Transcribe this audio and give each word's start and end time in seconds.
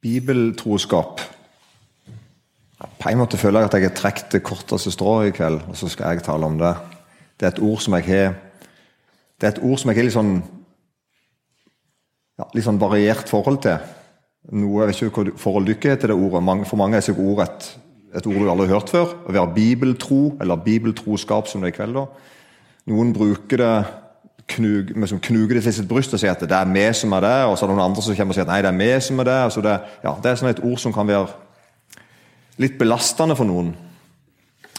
Bibeltroskap. 0.00 1.20
På 3.00 3.10
en 3.10 3.18
måte 3.20 3.36
føler 3.36 3.60
jeg 3.60 3.68
at 3.68 3.74
jeg 3.76 3.88
har 3.88 3.96
trukket 3.96 4.32
det 4.32 4.42
korteste 4.42 4.92
strået 4.92 5.28
i 5.28 5.34
kveld, 5.36 5.60
og 5.68 5.76
så 5.76 5.88
skal 5.88 6.14
jeg 6.14 6.24
tale 6.24 6.46
om 6.46 6.56
det. 6.60 6.74
Det 7.40 7.46
er 7.46 7.52
et 7.54 7.62
ord 7.64 7.82
som 7.84 7.96
jeg 7.98 8.08
har 8.08 8.32
det 9.40 9.48
er 9.48 9.54
et 9.54 9.62
ord 9.64 9.78
som 9.80 9.88
jeg 9.88 9.96
har 9.96 10.04
litt 10.04 10.12
sånn, 10.12 10.34
ja, 12.36 12.46
litt 12.52 12.66
sånn 12.66 12.80
variert 12.80 13.30
forhold 13.32 13.62
til. 13.64 13.86
Noe, 14.52 14.82
jeg 14.82 14.90
vet 14.90 15.00
ikke 15.06 15.22
hva 15.24 15.40
forhold 15.40 15.72
ikke 15.72 15.94
har 15.94 16.02
til 16.02 16.12
det 16.12 16.16
ordet. 16.18 16.66
For 16.68 16.80
mange 16.80 16.98
er 16.98 17.06
sikkert 17.06 17.30
ordet 17.32 17.46
et, 17.46 17.68
et 18.20 18.28
ord 18.28 18.36
du 18.36 18.50
aldri 18.52 18.66
har 18.68 18.76
hørt 18.76 18.92
før. 18.92 19.14
Å 19.24 19.32
være 19.32 19.54
bibeltro, 19.56 20.20
eller 20.44 20.60
bibeltroskap, 20.60 21.48
som 21.48 21.64
det 21.64 21.70
er 21.70 21.72
i 21.72 21.78
kveld. 21.78 21.96
da. 21.96 22.04
Noen 22.92 23.14
bruker 23.16 23.62
det 23.62 23.72
knug, 24.50 24.90
liksom 24.94 25.20
knuger 25.22 25.58
det 25.58 25.62
til 25.66 25.74
sitt 25.78 25.88
bryst 25.88 26.14
og 26.14 26.20
sier 26.22 26.34
at 26.34 26.42
det 26.42 26.56
er 26.56 26.72
vi 26.72 26.86
som 26.96 27.12
er 27.16 27.24
det, 27.24 27.36
og 27.46 27.54
så 27.56 27.64
er 27.64 27.70
det 27.70 27.76
noen 27.76 27.86
andre 27.90 28.02
som 28.04 28.16
kommer 28.18 28.34
og 28.34 28.38
sier 28.38 28.46
at 28.46 28.52
nei, 28.52 28.62
det 28.64 28.72
er 28.72 28.80
vi 28.80 29.06
som 29.06 29.22
er 29.22 29.28
det. 29.30 29.38
Altså 29.46 29.62
det, 29.64 29.76
ja, 30.04 30.16
det 30.22 30.30
er 30.30 30.40
sånn 30.40 30.50
et 30.50 30.64
ord 30.64 30.82
som 30.82 30.94
kan 30.96 31.08
være 31.08 31.28
litt 32.60 32.76
belastende 32.80 33.36
for 33.38 33.48
noen. 33.48 33.72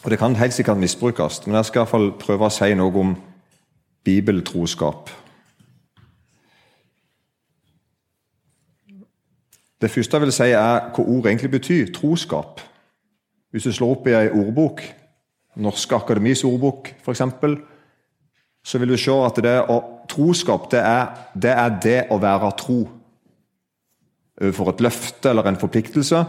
Og 0.01 0.09
det 0.11 0.19
kan 0.19 0.35
helt 0.35 0.53
sikkert 0.53 0.81
misbrukes, 0.81 1.43
men 1.45 1.59
jeg 1.59 1.69
skal 1.69 1.79
i 1.79 1.83
hvert 1.83 1.93
fall 1.93 2.11
prøve 2.21 2.47
å 2.47 2.53
si 2.53 2.71
noe 2.77 3.03
om 3.03 3.17
bibeltroskap. 4.05 5.11
Det 9.81 9.89
første 9.89 10.17
jeg 10.17 10.21
vil 10.21 10.33
si, 10.33 10.49
er 10.53 10.89
hva 10.93 11.03
ord 11.03 11.27
egentlig 11.27 11.51
betyr. 11.51 11.89
Troskap. 11.93 12.61
Hvis 13.51 13.65
du 13.65 13.73
slår 13.73 13.95
opp 13.95 14.07
i 14.07 14.13
ei 14.13 14.29
ordbok, 14.29 14.83
Norske 15.61 15.97
Akademis 15.97 16.43
ordbok 16.47 16.93
f.eks., 17.01 17.23
så 18.63 18.77
vil 18.77 18.93
du 18.93 18.97
se 18.99 19.13
at 19.25 19.39
det 19.41 19.55
å, 19.73 19.77
troskap 20.11 20.69
det 20.71 20.81
er, 20.85 21.05
det 21.33 21.53
er 21.53 21.77
det 21.83 21.99
å 22.13 22.19
være 22.21 22.51
tro 22.59 22.81
overfor 24.41 24.71
et 24.71 24.83
løfte 24.85 25.29
eller 25.29 25.49
en 25.49 25.59
forpliktelse. 25.61 26.21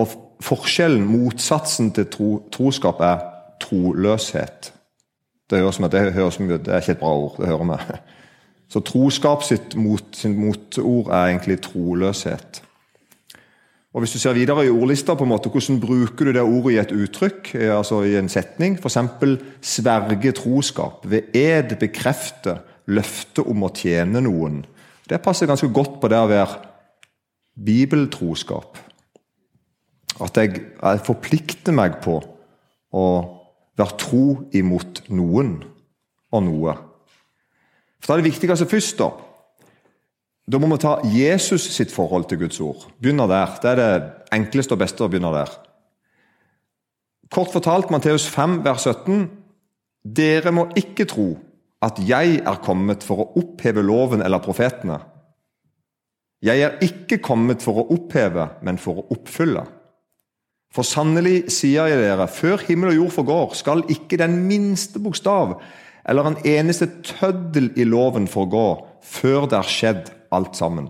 Og 0.00 0.14
forskjellen, 0.44 1.04
motsatsen 1.04 1.90
til 1.96 2.06
tro, 2.12 2.30
troskap, 2.52 3.02
er 3.04 3.20
troløshet. 3.60 4.72
Det 5.50 5.60
høres 5.60 5.76
som, 5.76 5.88
det, 5.90 6.06
høres 6.14 6.38
som, 6.38 6.48
det 6.48 6.68
er 6.68 6.80
ikke 6.80 6.96
et 6.96 7.02
bra 7.02 7.12
ord. 7.12 7.36
det 7.40 7.50
hører 7.50 7.68
med. 7.72 7.92
Så 8.72 8.80
troskap 8.86 9.42
sitt, 9.42 9.74
mot, 9.74 10.04
sin 10.14 10.36
motord 10.38 11.10
er 11.10 11.32
egentlig 11.32 11.58
troløshet. 11.66 12.62
Og 13.90 14.04
Hvis 14.04 14.12
du 14.12 14.18
ser 14.22 14.36
videre 14.38 14.64
i 14.66 14.70
ordlista, 14.70 15.16
på 15.18 15.26
en 15.26 15.32
måte, 15.32 15.50
hvordan 15.50 15.80
bruker 15.82 16.28
du 16.28 16.32
det 16.32 16.42
ordet 16.42 16.72
i 16.72 16.78
et 16.78 16.92
uttrykk? 16.94 17.54
altså 17.74 18.02
I 18.06 18.18
en 18.20 18.28
setning? 18.28 18.78
F.eks. 18.78 18.98
sverge 19.60 20.32
troskap. 20.32 21.10
Ved 21.10 21.34
ed 21.34 21.74
bekrefte 21.80 22.60
løftet 22.86 23.46
om 23.46 23.66
å 23.66 23.72
tjene 23.74 24.22
noen. 24.22 24.62
Det 25.10 25.18
passer 25.22 25.50
ganske 25.50 25.68
godt 25.74 25.98
på 26.00 26.08
det 26.08 26.20
å 26.22 26.30
være 26.30 26.60
bibeltroskap. 27.58 28.78
At 30.20 30.38
jeg, 30.38 30.62
jeg 30.82 31.02
forplikter 31.06 31.74
meg 31.74 31.98
på 32.04 32.20
å 32.94 33.06
være 33.78 33.98
tro 33.98 34.24
imot 34.54 35.02
noen 35.10 35.56
og 36.30 36.46
noe. 36.46 36.76
For 37.98 38.06
Da 38.06 38.14
er 38.14 38.22
det 38.22 38.30
viktigste 38.30 38.70
først, 38.70 39.02
da. 39.02 39.10
Da 40.50 40.58
må 40.58 40.66
vi 40.72 40.80
ta 40.82 40.96
Jesus 41.06 41.68
sitt 41.76 41.92
forhold 41.94 42.26
til 42.30 42.40
Guds 42.40 42.58
ord. 42.64 42.88
Begynner 42.98 43.28
der. 43.30 43.52
Det 43.62 43.70
er 43.70 43.78
det 43.78 43.90
enkleste 44.34 44.74
og 44.74 44.80
beste 44.82 45.04
å 45.04 45.10
begynne 45.10 45.30
der. 45.34 45.52
Kort 47.30 47.52
fortalt, 47.54 47.92
Matteus 47.94 48.26
5, 48.26 48.58
vers 48.64 48.88
17.: 48.88 49.28
Dere 50.02 50.50
må 50.50 50.66
ikke 50.74 51.06
tro 51.06 51.28
at 51.80 52.00
jeg 52.02 52.40
er 52.42 52.62
kommet 52.64 53.06
for 53.06 53.22
å 53.22 53.28
oppheve 53.38 53.84
loven 53.86 54.24
eller 54.26 54.42
profetene. 54.42 54.98
Jeg 56.42 56.64
er 56.64 56.80
ikke 56.82 57.20
kommet 57.22 57.62
for 57.62 57.82
å 57.82 57.86
oppheve, 57.94 58.48
men 58.66 58.80
for 58.80 59.02
å 59.02 59.06
oppfylle. 59.14 59.62
For 60.74 60.86
sannelig 60.86 61.50
sier 61.52 61.90
jeg 61.90 62.00
dere, 62.00 62.26
før 62.30 62.62
himmel 62.66 62.92
og 62.92 62.96
jord 62.96 63.14
forgår, 63.18 63.54
skal 63.58 63.84
ikke 63.92 64.18
den 64.18 64.38
minste 64.48 65.02
bokstav 65.02 65.58
eller 66.08 66.26
en 66.26 66.38
eneste 66.48 66.88
tøddel 67.04 67.70
i 67.76 67.84
loven 67.84 68.26
forgå 68.30 68.68
før 69.04 69.46
det 69.50 69.58
er 69.58 69.70
skjedd 69.70 70.10
alt 70.30 70.56
sammen. 70.56 70.88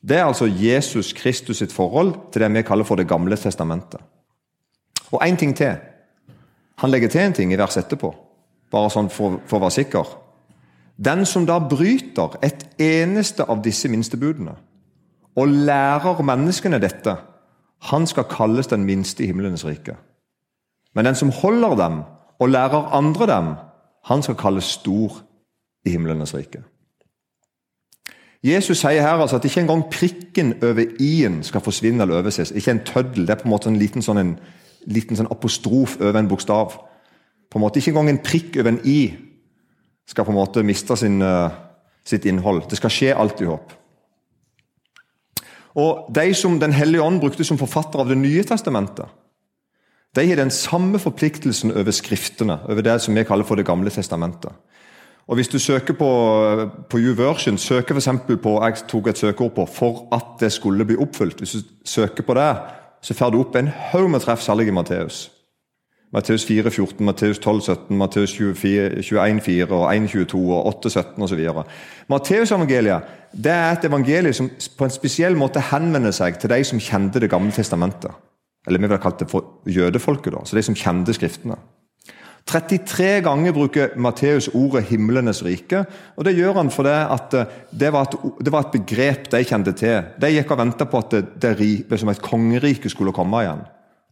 Det 0.00 0.16
er 0.16 0.24
altså 0.24 0.46
Jesus 0.46 1.12
Kristus 1.12 1.60
sitt 1.60 1.72
forhold 1.72 2.14
til 2.32 2.42
det 2.42 2.52
vi 2.54 2.62
kaller 2.62 2.84
for 2.84 2.96
Det 2.96 3.08
gamle 3.08 3.36
testamentet. 3.36 4.00
Og 5.12 5.22
én 5.22 5.36
ting 5.36 5.56
til. 5.56 5.76
Han 6.78 6.90
legger 6.90 7.08
til 7.08 7.20
en 7.20 7.32
ting 7.32 7.52
i 7.52 7.58
vers 7.58 7.76
etterpå, 7.76 8.14
bare 8.70 8.90
sånn 8.90 9.10
for, 9.10 9.40
for 9.46 9.58
å 9.58 9.66
være 9.66 9.76
sikker. 9.82 10.12
Den 10.96 11.26
som 11.26 11.46
da 11.46 11.58
bryter 11.58 12.38
et 12.42 12.64
eneste 12.80 13.44
av 13.44 13.62
disse 13.64 13.88
minstebudene, 13.88 14.54
og 15.36 15.48
lærer 15.48 16.22
menneskene 16.22 16.80
dette, 16.80 17.16
han 17.90 18.06
skal 18.06 18.28
kalles 18.28 18.68
den 18.68 18.84
minste 18.84 19.24
i 19.24 19.28
himlenes 19.30 19.64
rike. 19.64 19.96
Men 20.94 21.04
den 21.04 21.16
som 21.16 21.30
holder 21.32 21.76
dem 21.76 22.02
og 22.40 22.48
lærer 22.48 22.90
andre 22.96 23.26
dem, 23.26 23.54
han 24.04 24.22
skal 24.22 24.36
kalles 24.40 24.64
stor 24.64 25.20
i 25.86 25.94
himlenes 25.94 26.34
rike. 26.34 26.62
Jesus 28.44 28.80
sier 28.80 29.02
her 29.04 29.20
altså 29.20 29.36
at 29.36 29.44
ikke 29.44 29.60
engang 29.60 29.82
prikken 29.92 30.54
over 30.64 30.84
i-en 31.00 31.42
skal 31.44 31.60
forsvinne 31.60 32.02
eller 32.02 32.22
overses. 32.22 32.54
Ikke 32.56 32.72
en 32.72 32.84
tøddel. 32.84 33.26
Det 33.26 33.34
er 33.34 33.42
på 33.42 33.48
en 33.48 33.52
måte 33.52 33.68
en 33.68 33.76
liten, 33.76 34.02
sånn, 34.02 34.20
en, 34.20 34.30
liten 34.88 35.18
sånn 35.18 35.28
apostrof 35.30 35.98
over 36.00 36.16
en 36.16 36.30
bokstav. 36.30 36.78
På 37.50 37.58
en 37.58 37.66
måte 37.66 37.82
Ikke 37.82 37.92
engang 37.92 38.14
en 38.14 38.22
prikk 38.24 38.56
over 38.56 38.72
en 38.72 38.80
i 38.88 39.02
skal 40.08 40.24
på 40.24 40.32
en 40.32 40.40
måte 40.40 40.64
miste 40.66 40.96
sin, 40.96 41.20
uh, 41.22 41.52
sitt 42.04 42.24
innhold. 42.26 42.64
Det 42.70 42.80
skal 42.80 42.94
skje 42.94 43.12
alt 43.14 43.42
i 43.44 43.50
håp. 43.50 43.76
Og 45.78 46.08
De 46.10 46.34
som 46.34 46.58
Den 46.58 46.72
hellige 46.72 47.02
ånd 47.02 47.20
brukte 47.20 47.44
som 47.44 47.58
forfatter 47.58 48.00
av 48.00 48.08
Det 48.08 48.18
nye 48.18 48.42
testamentet, 48.42 49.06
de 50.16 50.26
har 50.26 50.36
den 50.36 50.50
samme 50.50 50.98
forpliktelsen 50.98 51.70
over 51.70 51.92
Skriftene, 51.94 52.56
over 52.66 52.82
det 52.82 52.96
som 53.00 53.14
vi 53.14 53.22
kaller 53.22 53.44
for 53.46 53.54
Det 53.54 53.66
gamle 53.66 53.90
testamentet. 53.90 54.50
Og 55.30 55.36
Hvis 55.36 55.48
du 55.48 55.58
søker 55.58 55.94
på, 55.94 56.10
på 56.90 56.98
YouVersion, 56.98 57.58
søker 57.58 57.94
f.eks. 57.94 58.08
på 58.42 58.64
jeg 58.64 58.74
tok 58.88 59.06
et 59.06 59.18
søkeord 59.18 59.54
på 59.54 59.66
'for 59.66 60.08
at 60.12 60.40
det 60.40 60.52
skulle 60.52 60.84
bli 60.84 60.96
oppfylt'. 60.96 61.38
Hvis 61.38 61.52
du 61.52 61.58
søker 61.84 62.22
på 62.22 62.34
det, 62.34 62.56
så 63.02 63.14
får 63.14 63.30
du 63.30 63.40
opp 63.40 63.56
en 63.56 63.68
haug 63.68 64.10
med 64.10 64.20
treff, 64.20 64.40
særlig 64.40 64.66
i 64.66 64.70
Matteus. 64.70 65.30
Matteus 66.12 66.44
4, 66.44 66.70
14, 66.70 67.06
Matteus 67.06 67.38
12, 67.38 67.60
17, 67.60 67.98
Matteus 67.98 68.32
21, 68.32 69.40
4 69.40 69.66
og 69.70 69.96
1, 69.96 70.10
22 70.10 70.54
og 70.54 70.66
8, 70.66 70.90
17 70.90 71.22
osv. 71.22 71.48
Matteusevangeliet 72.08 73.02
det 73.44 73.52
er 73.52 73.72
et 73.72 73.84
evangelium 73.84 74.32
som 74.32 74.50
på 74.78 74.84
en 74.84 74.90
spesiell 74.90 75.36
måte 75.36 75.60
henvender 75.60 76.10
seg 76.10 76.38
til 76.38 76.50
de 76.50 76.64
som 76.64 76.80
kjente 76.80 77.20
Det 77.20 77.30
gamle 77.30 77.52
testamentet. 77.52 78.10
Eller 78.66 78.78
vi 78.78 78.86
vil 78.86 78.96
ha 78.96 79.02
kalt 79.02 79.20
det 79.20 79.30
for 79.30 79.44
jødefolket, 79.66 80.32
da, 80.32 80.38
så 80.44 80.56
de 80.56 80.62
som 80.62 80.74
kjente 80.74 81.14
Skriftene. 81.14 81.56
33 82.46 83.20
ganger 83.22 83.52
bruker 83.52 83.88
Matteus 83.96 84.48
ordet 84.48 84.84
'himlenes 84.84 85.42
rike'. 85.42 85.84
og 86.16 86.24
Det 86.24 86.36
gjør 86.36 86.54
han 86.54 86.70
fordi 86.70 86.88
at 86.88 87.34
eh, 87.34 87.44
det 87.70 87.92
det 88.44 88.52
var 88.52 88.60
et 88.60 88.72
begrep 88.72 89.30
de 89.30 89.44
kjente 89.44 89.72
til. 89.72 90.02
De 90.20 90.26
gikk 90.26 90.50
og 90.50 90.58
venta 90.58 90.84
på 90.84 90.98
at 90.98 91.10
det, 91.10 91.58
det, 91.90 92.00
som 92.00 92.08
et 92.08 92.22
kongerike 92.22 92.88
skulle 92.88 93.12
komme 93.12 93.42
igjen. 93.42 93.60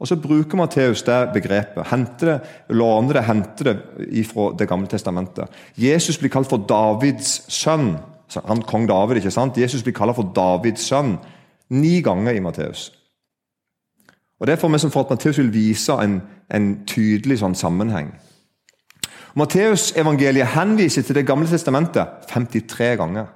Og 0.00 0.06
Så 0.06 0.16
bruker 0.16 0.56
Matteus 0.56 1.02
det 1.02 1.32
begrepet. 1.32 1.86
Henter 1.90 2.26
det, 2.26 2.40
låner 2.68 3.12
det, 3.12 3.24
henter 3.24 3.64
det 3.64 4.26
fra 4.26 4.52
Det 4.58 4.68
gamle 4.68 4.86
testamentet. 4.86 5.48
Jesus 5.76 6.18
blir 6.18 6.30
kalt 6.30 6.48
for 6.48 6.58
Davids 6.58 7.42
sønn. 7.48 7.96
Han 8.46 8.62
kong 8.62 8.88
David, 8.88 9.16
ikke 9.16 9.30
sant? 9.30 9.56
Jesus 9.56 9.82
blir 9.82 9.94
kalt 9.94 10.14
for 10.16 10.30
Davids 10.34 10.82
sønn 10.82 11.18
ni 11.70 12.00
ganger 12.00 12.34
i 12.34 12.40
Matteus. 12.40 12.92
Og 14.38 14.46
Det 14.46 14.58
får 14.58 14.68
vi 14.68 14.78
som 14.78 14.90
for 14.90 15.00
at 15.00 15.10
Matteus 15.10 15.38
vil 15.38 15.52
vise 15.52 15.92
en, 15.92 16.20
en 16.54 16.68
tydelig 16.86 17.40
sånn 17.40 17.56
sammenheng. 17.58 18.12
Matteusevangeliet 19.34 20.54
henviser 20.54 21.02
til 21.02 21.14
Det 21.14 21.26
gamle 21.26 21.48
testamentet 21.48 22.28
53 22.30 22.96
ganger. 22.96 23.26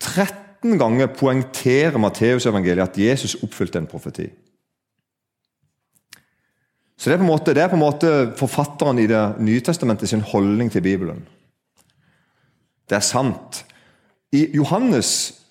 13 0.00 0.78
ganger 0.78 1.06
poengterer 1.06 1.98
Matteusevangeliet 1.98 2.88
at 2.88 2.98
Jesus 2.98 3.36
oppfylte 3.42 3.78
en 3.78 3.90
profeti. 3.90 4.30
Så 6.98 7.10
Det 7.10 7.14
er 7.14 7.18
på 7.18 7.26
en 7.26 7.34
måte, 7.34 7.54
det 7.54 7.62
er 7.62 7.68
på 7.68 7.74
en 7.74 7.82
måte 7.82 8.32
forfatteren 8.38 8.98
i 8.98 9.06
Det 9.06 9.40
nye 9.40 9.60
testamentet 9.60 10.08
sin 10.08 10.20
holdning 10.20 10.70
til 10.70 10.82
Bibelen. 10.82 11.26
Det 12.88 12.96
er 12.96 13.00
sant. 13.00 13.64
I 14.32 14.46
Johannes 14.54 15.41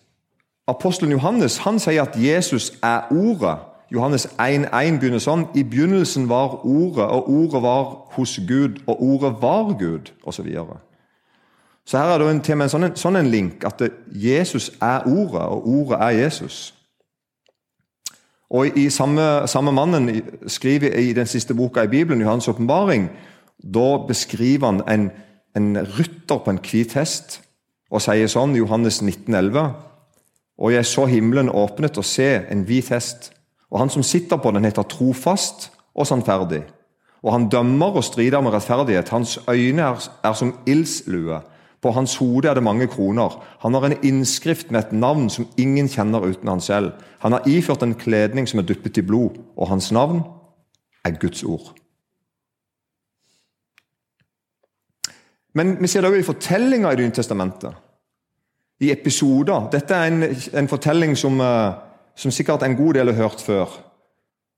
Apostelen 0.68 1.12
Johannes 1.12 1.58
han 1.66 1.80
sier 1.80 2.04
at 2.04 2.16
Jesus 2.16 2.72
er 2.84 3.12
Ordet. 3.12 3.58
Johannes 3.92 4.28
1,1 4.40 5.00
begynner 5.02 5.20
sånn. 5.20 5.48
I 5.58 5.66
begynnelsen 5.68 6.30
var 6.30 6.62
Ordet, 6.64 7.08
og 7.10 7.30
Ordet 7.30 7.64
var 7.64 7.90
hos 8.16 8.38
Gud, 8.48 8.80
og 8.88 9.02
Ordet 9.04 9.34
var 9.42 9.74
Gud, 9.80 10.14
osv. 10.24 10.38
Så, 10.38 10.44
videre. 10.44 10.78
så 11.86 11.98
her 11.98 12.14
er 12.14 12.22
det 12.22 12.30
en, 12.30 12.42
til 12.42 12.58
med 12.58 12.70
en 12.70 12.76
sånn, 12.76 12.88
sånn 12.96 13.20
en 13.20 13.32
link 13.34 13.66
at 13.68 13.82
Jesus 14.14 14.72
er 14.80 15.10
Ordet, 15.10 15.44
og 15.44 15.68
Ordet 15.68 16.00
er 16.00 16.22
Jesus. 16.22 16.74
Og 18.52 18.78
i 18.78 18.90
samme, 18.92 19.48
samme 19.48 19.72
mannen 19.72 20.10
skriver 20.48 20.96
i 21.00 21.14
den 21.16 21.28
siste 21.28 21.56
boka 21.56 21.84
i 21.84 21.92
Bibelen, 21.92 22.22
Johannes' 22.22 22.50
åpenbaring, 22.52 23.10
da 23.64 24.06
beskriver 24.08 24.68
han 24.68 24.82
en, 24.88 25.12
en 25.56 25.78
rytter 25.98 26.38
på 26.38 26.52
en 26.52 26.60
hvit 26.64 26.94
hest 26.94 27.42
og 27.92 28.02
sier 28.04 28.28
sånn, 28.32 28.56
Johannes 28.56 29.02
19, 29.02 29.36
19,11 29.36 29.91
Og 30.62 30.74
jeg 30.74 30.86
så 30.86 31.08
himmelen 31.10 31.50
åpnet 31.50 31.98
og 31.98 32.06
se 32.06 32.28
en 32.54 32.66
hvit 32.68 32.92
hest. 32.94 33.32
Og 33.72 33.80
han 33.82 33.90
som 33.90 34.04
sitter 34.06 34.38
på 34.38 34.52
den, 34.54 34.68
heter 34.68 34.86
trofast 34.86 35.72
og 35.96 36.06
sannferdig. 36.08 36.62
Og 37.22 37.34
han 37.34 37.50
dømmer 37.50 37.98
og 37.98 38.06
strider 38.06 38.42
med 38.42 38.54
rettferdighet. 38.54 39.10
Hans 39.10 39.40
øyne 39.50 39.82
er, 39.82 40.10
er 40.24 40.34
som 40.38 40.54
ildslue. 40.70 41.42
På 41.82 41.92
hans 41.92 42.16
hode 42.22 42.50
er 42.50 42.54
det 42.54 42.64
mange 42.64 42.88
kroner. 42.88 43.42
Han 43.62 43.74
har 43.74 43.86
en 43.86 43.98
innskrift 44.04 44.72
med 44.72 44.80
et 44.80 44.92
navn 44.94 45.30
som 45.30 45.48
ingen 45.58 45.90
kjenner 45.90 46.22
uten 46.22 46.50
han 46.50 46.62
selv. 46.62 46.92
Han 47.20 47.34
har 47.34 47.48
iført 47.50 47.84
en 47.84 47.98
kledning 47.98 48.50
som 48.50 48.62
er 48.62 48.68
dyppet 48.70 48.98
i 49.02 49.06
blod, 49.06 49.40
og 49.58 49.70
hans 49.70 49.92
navn 49.92 50.22
er 51.06 51.18
Guds 51.18 51.44
ord. 51.44 51.74
Men 55.54 55.74
vi 55.82 55.90
ser 55.90 56.06
det 56.06 56.12
òg 56.12 56.22
i 56.22 56.26
fortellinger 56.26 56.92
i 56.92 56.96
Det 56.96 57.08
nye 57.08 57.18
testamentet. 57.18 57.74
I 58.82 58.92
episoder. 58.92 59.70
Dette 59.72 59.94
er 59.94 60.10
en, 60.10 60.24
en 60.58 60.68
fortelling 60.68 61.16
som, 61.18 61.38
eh, 61.42 61.74
som, 62.16 62.34
sikkert 62.34 62.64
en 62.66 62.76
god 62.76 62.98
del 62.98 63.14
har 63.14 63.24
hørt 63.24 63.44
før. 63.46 63.78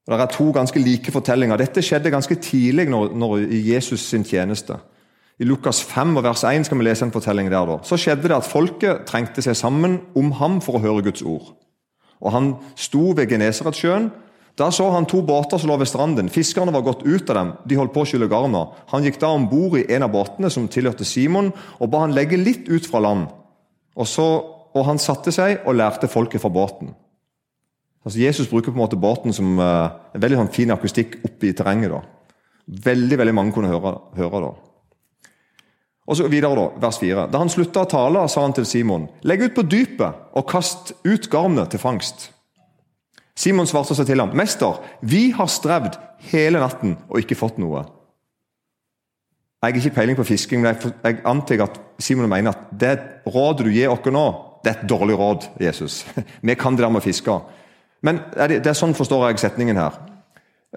Det 0.08 0.20
er 0.20 0.31
to 0.31 0.52
ganske 0.52 0.80
like 0.80 1.12
fortellinger. 1.12 1.58
Dette 1.58 1.84
skjedde 1.84 2.12
ganske 2.12 2.36
tidlig 2.36 2.90
når, 2.92 3.14
når, 3.16 3.38
i 3.52 3.62
Jesus 3.74 4.02
sin 4.10 4.24
tjeneste. 4.24 4.75
I 5.40 5.48
Lukas 5.48 5.81
5 5.84 6.18
og 6.18 6.24
vers 6.24 6.44
1 6.44 6.68
skal 6.68 6.80
vi 6.80 6.88
lese 6.88 7.06
en 7.06 7.12
fortelling 7.12 7.52
der. 7.52 7.66
da. 7.66 7.78
Så 7.84 7.98
skjedde 7.98 8.28
det 8.28 8.36
at 8.36 8.48
folket 8.48 9.06
trengte 9.08 9.42
seg 9.42 9.56
sammen 9.56 10.02
om 10.16 10.31
ham 10.40 10.60
for 10.62 10.78
å 10.78 10.84
høre 10.84 11.04
Guds 11.04 11.22
ord. 11.22 11.56
Og 12.22 12.31
Han 12.31 12.56
sto 12.75 13.12
ved 13.12 13.28
Genesaretsjøen 13.28 14.12
da 14.58 14.68
så 14.70 14.86
han 14.94 15.08
to 15.10 15.24
båter 15.25 15.58
som 15.58 15.72
lå 15.72 15.80
ved 15.81 15.90
stranden. 15.90 16.30
Fiskerne 16.30 16.74
var 16.74 16.84
gått 16.86 17.02
ut 17.02 17.30
av 17.34 17.38
dem. 17.40 17.54
De 17.66 17.78
holdt 17.80 17.94
på 17.96 18.04
å 18.04 18.06
skylle 18.06 18.30
garna. 18.30 18.68
Han 18.92 19.06
gikk 19.06 19.18
da 19.22 19.31
om 19.34 19.48
bord 19.50 19.80
i 19.80 19.88
en 19.96 20.06
av 20.06 20.12
båtene 20.14 20.52
som 20.54 20.68
tilhørte 20.70 21.08
Simon, 21.10 21.50
og 21.81 21.90
ba 21.90 22.04
han 22.04 22.14
legge 22.14 22.38
litt 22.38 22.70
ut 22.70 22.86
fra 22.86 23.02
land. 23.02 23.31
Og, 23.94 24.07
så, 24.10 24.25
og 24.74 24.86
han 24.88 25.01
satte 25.01 25.34
seg 25.34 25.63
og 25.68 25.78
lærte 25.78 26.10
folket 26.12 26.42
fra 26.42 26.51
båten. 26.54 26.94
Altså 28.04 28.19
Jesus 28.19 28.50
bruker 28.51 28.74
på 28.74 28.78
en 28.78 28.84
måte 28.84 29.00
båten 29.00 29.34
som 29.36 29.56
uh, 29.62 30.12
en 30.12 30.24
veldig 30.24 30.42
sånn 30.42 30.54
fin 30.54 30.74
akustikk 30.75 31.22
oppe 31.24 31.50
i 31.50 31.56
terrenget. 31.56 31.94
da. 31.94 32.01
Veldig 32.92 33.19
veldig 33.19 33.36
mange 33.36 33.56
kunne 33.56 33.72
høre, 33.72 33.95
høre 34.18 34.44
da. 34.44 34.51
Og 36.04 36.19
så 36.19 36.28
videre 36.28 36.57
da, 36.57 36.68
vers 36.84 37.00
4. 37.00 37.30
Da 37.31 37.40
han 37.40 37.51
slutta 37.51 37.86
å 37.86 37.90
tale, 37.90 38.25
sa 38.28 38.44
han 38.44 38.56
til 38.56 38.68
Simon.: 38.68 39.07
Legg 39.24 39.45
ut 39.45 39.56
på 39.56 39.63
dypet 39.63 40.36
og 40.36 40.48
kast 40.51 40.92
ut 41.07 41.30
garnet 41.31 41.72
til 41.72 41.80
fangst. 41.80 42.30
Simon 43.39 43.68
svarte 43.69 43.96
seg 43.96 44.06
til 44.06 44.19
ham, 44.19 44.36
'Mester, 44.36 44.78
vi 45.01 45.31
har 45.31 45.48
strevd 45.50 45.96
hele 46.30 46.60
natten 46.60 46.98
og 47.10 47.24
ikke 47.24 47.39
fått 47.39 47.57
noe.' 47.57 47.88
Jeg 49.63 49.71
har 49.71 49.80
ikke 49.80 49.95
peiling 49.95 50.18
på 50.19 50.25
fisking, 50.27 50.60
men 50.62 50.75
jeg 50.75 51.21
antar 51.24 51.62
at 51.63 51.77
Simon 52.04 52.27
mener 52.27 52.51
at 52.51 52.71
det 52.80 52.98
rådet 53.31 53.63
du 53.63 53.69
gir 53.71 53.94
oss 53.94 54.10
nå, 54.12 54.24
det 54.60 54.71
er 54.74 54.81
et 54.81 54.89
dårlig 54.89 55.15
råd, 55.15 55.45
Jesus. 55.60 56.01
Vi 56.42 56.56
kan 56.60 56.75
det 56.75 56.83
der 56.83 56.92
med 56.92 57.00
å 57.00 57.06
fiske. 57.06 57.38
Men 58.04 58.19
det 58.36 58.68
er 58.68 58.75
sånn 58.75 58.95
forstår 58.95 59.30
jeg 59.30 59.39
setningen 59.39 59.80
her. 59.80 59.95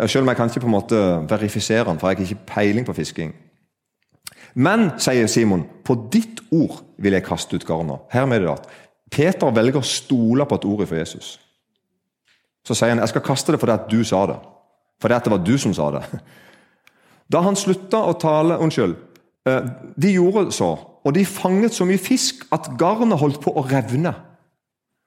Selv 0.06 0.22
om 0.22 0.30
jeg 0.30 0.38
kan 0.38 0.52
ikke 0.52 0.62
på 0.62 0.70
en 0.70 0.76
måte 0.76 1.02
verifisere 1.26 1.88
den, 1.88 1.98
for 1.98 2.12
jeg 2.12 2.20
har 2.20 2.28
ikke 2.28 2.46
peiling 2.52 2.86
på 2.86 2.94
fisking. 2.94 3.34
Men, 4.54 4.92
sier 5.02 5.26
Simon, 5.26 5.66
på 5.82 5.98
ditt 6.12 6.44
ord 6.54 6.78
vil 7.02 7.18
jeg 7.18 7.26
kaste 7.26 7.58
ut 7.58 7.66
garna. 7.66 7.98
Her 8.12 8.30
med 8.30 8.44
det 8.44 8.54
at 8.54 8.70
Peter 9.10 9.50
velger 9.50 9.82
å 9.82 9.90
stole 9.90 10.46
på 10.46 10.60
et 10.60 10.70
ord 10.70 10.86
fra 10.86 11.02
Jesus. 11.02 11.36
Så 12.62 12.78
sier 12.78 12.94
han 12.94 13.02
jeg 13.02 13.16
skal 13.16 13.26
kaste 13.26 13.50
det 13.50 13.60
fordi 13.62 13.74
at 13.74 13.90
du 13.90 13.98
sa 14.06 14.22
det. 14.30 14.38
Fordi 15.02 15.18
at 15.18 15.26
det 15.26 15.34
var 15.34 15.42
du 15.42 15.56
som 15.58 15.74
sa 15.74 15.90
det. 15.98 16.06
Da 17.32 17.43
han 17.43 17.58
slutta 17.58 18.05
å 18.06 18.14
tale 18.20 18.58
Unnskyld. 18.62 18.96
Eh, 19.46 19.67
de 19.96 20.14
gjorde 20.17 20.50
så, 20.55 20.73
og 21.06 21.14
de 21.14 21.25
fanget 21.26 21.75
så 21.75 21.87
mye 21.87 22.02
fisk 22.02 22.46
at 22.55 22.73
garnet 22.78 23.20
holdt 23.20 23.40
på 23.43 23.52
å 23.55 23.64
revne. 23.67 24.14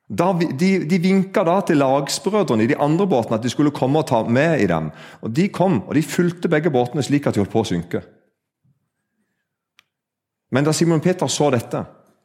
Da, 0.09 0.31
de, 0.33 0.69
de 0.89 0.97
vinka 1.03 1.43
da 1.45 1.59
til 1.61 1.77
lagsbrødrene 1.83 2.65
i 2.65 2.69
de 2.71 2.77
andre 2.81 3.05
båtene 3.07 3.37
at 3.37 3.43
de 3.45 3.51
skulle 3.51 3.73
komme 3.75 4.01
og 4.01 4.07
ta 4.09 4.23
med 4.25 4.63
i 4.63 4.69
dem. 4.69 4.89
Og 5.21 5.35
De 5.35 5.49
kom, 5.53 5.83
og 5.85 5.93
de 5.93 6.01
fulgte 6.01 6.49
begge 6.49 6.71
båtene 6.73 7.03
slik 7.05 7.27
at 7.27 7.35
de 7.35 7.43
holdt 7.43 7.53
på 7.53 7.61
å 7.61 7.69
synke. 7.69 8.01
Men 10.49 10.65
da 10.65 10.73
Simon 10.73 11.03
Peter 11.03 11.29
så 11.29 11.51
dette, 11.53 11.83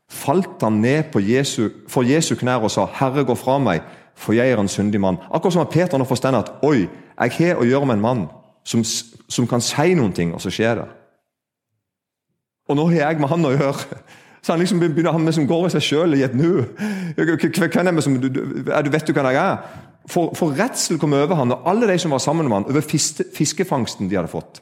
falt 0.09 0.63
han 0.65 0.81
ned 0.81 1.13
Jesu, 1.21 1.69
for 1.89 2.09
Jesu 2.09 2.35
knær 2.37 2.65
og 2.65 2.71
sa, 2.71 2.87
'Herre, 2.87 3.25
gå 3.25 3.35
fra 3.35 3.59
meg, 3.59 3.83
for 4.15 4.33
jeg 4.33 4.49
er 4.51 4.59
en 4.59 4.69
syndig 4.69 5.01
mann. 5.01 5.19
Akkurat 5.31 5.53
som 5.53 5.63
at 5.63 5.71
Peter 5.71 5.99
nå 5.99 6.05
forstår 6.05 6.39
at 6.39 6.53
oi, 6.63 6.89
jeg 7.21 7.31
har 7.39 7.57
å 7.57 7.65
gjøre 7.65 7.87
med 7.87 7.97
en 7.97 8.01
mann 8.01 8.29
som, 8.65 8.85
som 9.29 9.49
kan 9.49 9.63
si 9.65 9.95
noen 9.95 10.13
ting, 10.17 10.35
og 10.35 10.43
så 10.43 10.53
skjer 10.53 10.81
det. 10.81 10.91
Og 12.69 12.79
nå 12.79 12.87
har 12.91 13.11
jeg 13.11 13.21
med 13.21 13.29
han 13.29 13.45
å 13.45 13.53
gjøre. 13.53 13.99
Så 14.45 14.53
han 14.53 14.61
liksom 14.61 14.81
begynner 14.81 15.15
han 15.17 15.25
med 15.25 15.33
som 15.37 15.47
går 15.49 15.67
i 15.67 15.73
seg 15.73 15.85
sjøl 15.85 16.17
i 16.19 16.25
et 16.25 16.35
nu. 16.37 16.67
Hvem 17.17 17.97
er 17.97 18.05
som, 18.05 18.19
du, 18.21 18.29
du 18.29 18.91
vet 18.93 19.07
du 19.09 19.15
hvem 19.17 19.29
jeg 19.33 19.41
er? 19.41 19.81
For, 20.11 20.35
for 20.37 20.53
redsel 20.53 20.99
kom 21.01 21.17
over 21.17 21.39
han 21.39 21.55
og 21.55 21.65
alle 21.71 21.89
de 21.89 21.97
som 22.03 22.13
var 22.13 22.21
sammen 22.21 22.51
med 22.51 22.59
han, 22.59 22.67
over 22.69 22.85
fiske, 22.85 23.25
fiskefangsten 23.33 24.11
de 24.11 24.19
hadde 24.19 24.33
fått. 24.33 24.61